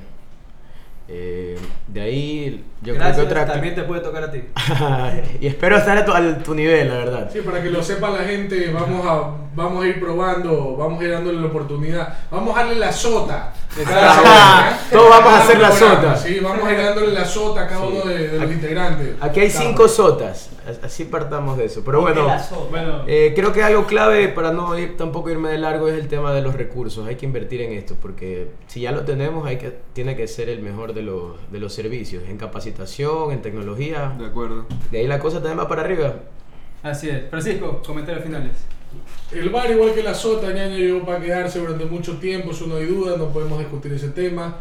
[1.07, 3.53] Eh, de ahí yo Gracias, creo que otra...
[3.53, 4.41] también te puede tocar a ti.
[5.41, 7.29] y espero estar a tu, a tu nivel, la verdad.
[7.31, 11.03] Sí, para que lo sepa la gente, vamos a, vamos a ir probando, vamos a
[11.03, 12.17] ir dándole la oportunidad.
[12.31, 13.53] Vamos a darle la sota.
[14.91, 16.15] Todos vamos a hacer la sota.
[16.15, 17.87] Sí, vamos a ir dándole la sota a cada Sí.
[17.91, 19.15] uno de, de los integrantes.
[19.19, 19.65] Aquí hay Claro.
[19.67, 20.49] cinco sotas, as-
[20.81, 21.83] así partamos de eso.
[21.85, 22.27] Pero bueno,
[23.07, 26.33] eh, creo que algo clave para no ir, tampoco irme de largo es el tema
[26.33, 27.07] de los recursos.
[27.07, 30.49] Hay que invertir en esto porque si ya lo tenemos, hay que, tiene que ser
[30.49, 34.15] el mejor de los, de los servicios, en capacitación, en tecnología.
[34.17, 34.65] De acuerdo.
[34.91, 36.15] De ahí la cosa también va para arriba.
[36.81, 37.29] así es.
[37.29, 38.51] Francisco, comentarios finales.
[39.31, 42.75] El bar, igual que la sota, ñaño llegó para quedarse durante mucho tiempo, eso no
[42.75, 44.57] hay duda, no podemos discutir ese tema.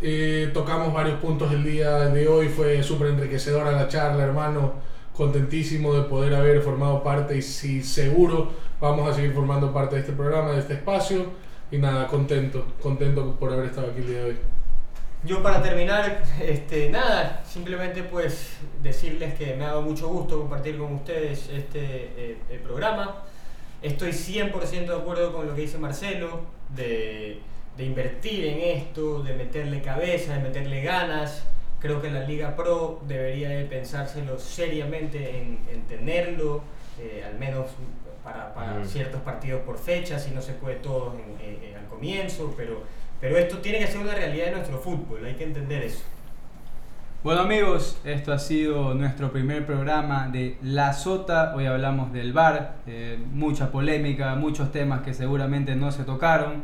[0.00, 4.74] Eh, tocamos varios puntos el día de hoy, fue súper enriquecedora la charla, hermano.
[5.18, 10.02] Contentísimo de poder haber formado parte y si seguro vamos a seguir formando parte de
[10.02, 11.26] este programa, de este espacio.
[11.72, 14.38] Y nada, contento, contento por haber estado aquí el día de hoy.
[15.24, 20.78] Yo para terminar, este, nada, simplemente pues decirles que me ha dado mucho gusto compartir
[20.78, 23.24] con ustedes este eh, eh, programa.
[23.82, 26.42] Estoy 100% de acuerdo con lo que dice Marcelo,
[26.76, 27.40] de,
[27.76, 31.42] de invertir en esto, de meterle cabeza, de meterle ganas.
[31.80, 36.62] Creo que la Liga Pro debería de pensárselo seriamente en, en tenerlo,
[37.00, 37.66] eh, al menos
[38.24, 38.84] para, para Mm.
[38.84, 42.82] ciertos partidos por fecha, si no se puede todos en- en- en- al comienzo, pero,
[43.20, 46.02] pero esto tiene que ser una realidad de nuestro fútbol, hay que entender eso.
[47.22, 51.52] Bueno amigos, esto ha sido nuestro primer programa de La Sota.
[51.54, 52.76] Hoy hablamos del bar,
[53.32, 56.62] mucha polémica, muchos temas que seguramente no se tocaron,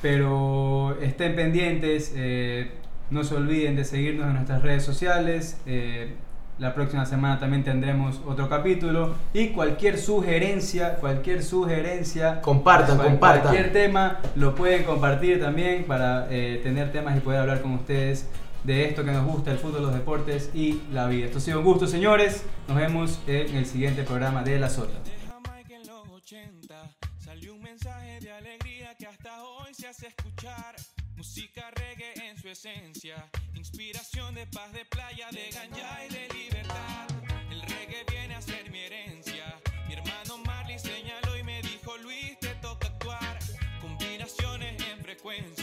[0.00, 2.70] pero estén pendientes, eh,
[3.10, 5.58] no se olviden de seguirnos en nuestras redes sociales.
[5.66, 6.14] eh,
[6.58, 9.14] La próxima semana también tendremos otro capítulo.
[9.32, 13.42] Y cualquier sugerencia, cualquier sugerencia, Compartan, cual- compartan.
[13.42, 18.26] Cualquier tema lo pueden compartir también para eh, tener temas y poder hablar con ustedes
[18.64, 21.26] de esto que nos gusta, el fútbol, los deportes y la vida.
[21.26, 22.44] Esto ha sido un gusto, señores.
[22.66, 24.98] Nos vemos en el siguiente programa de La Sota.
[25.04, 26.74] De Jamaica en los 80
[27.18, 30.74] salió un mensaje de alegría que hasta hoy se hace escuchar.
[31.18, 37.08] Música reggae en su esencia, inspiración de paz, de playa, de ganja y de libertad.
[37.50, 39.60] El reggae viene a ser mi herencia.
[39.88, 43.36] Mi hermano Marley señaló y me dijo, Luis, te toca actuar.
[43.80, 45.57] Combinaciones en frecuencia.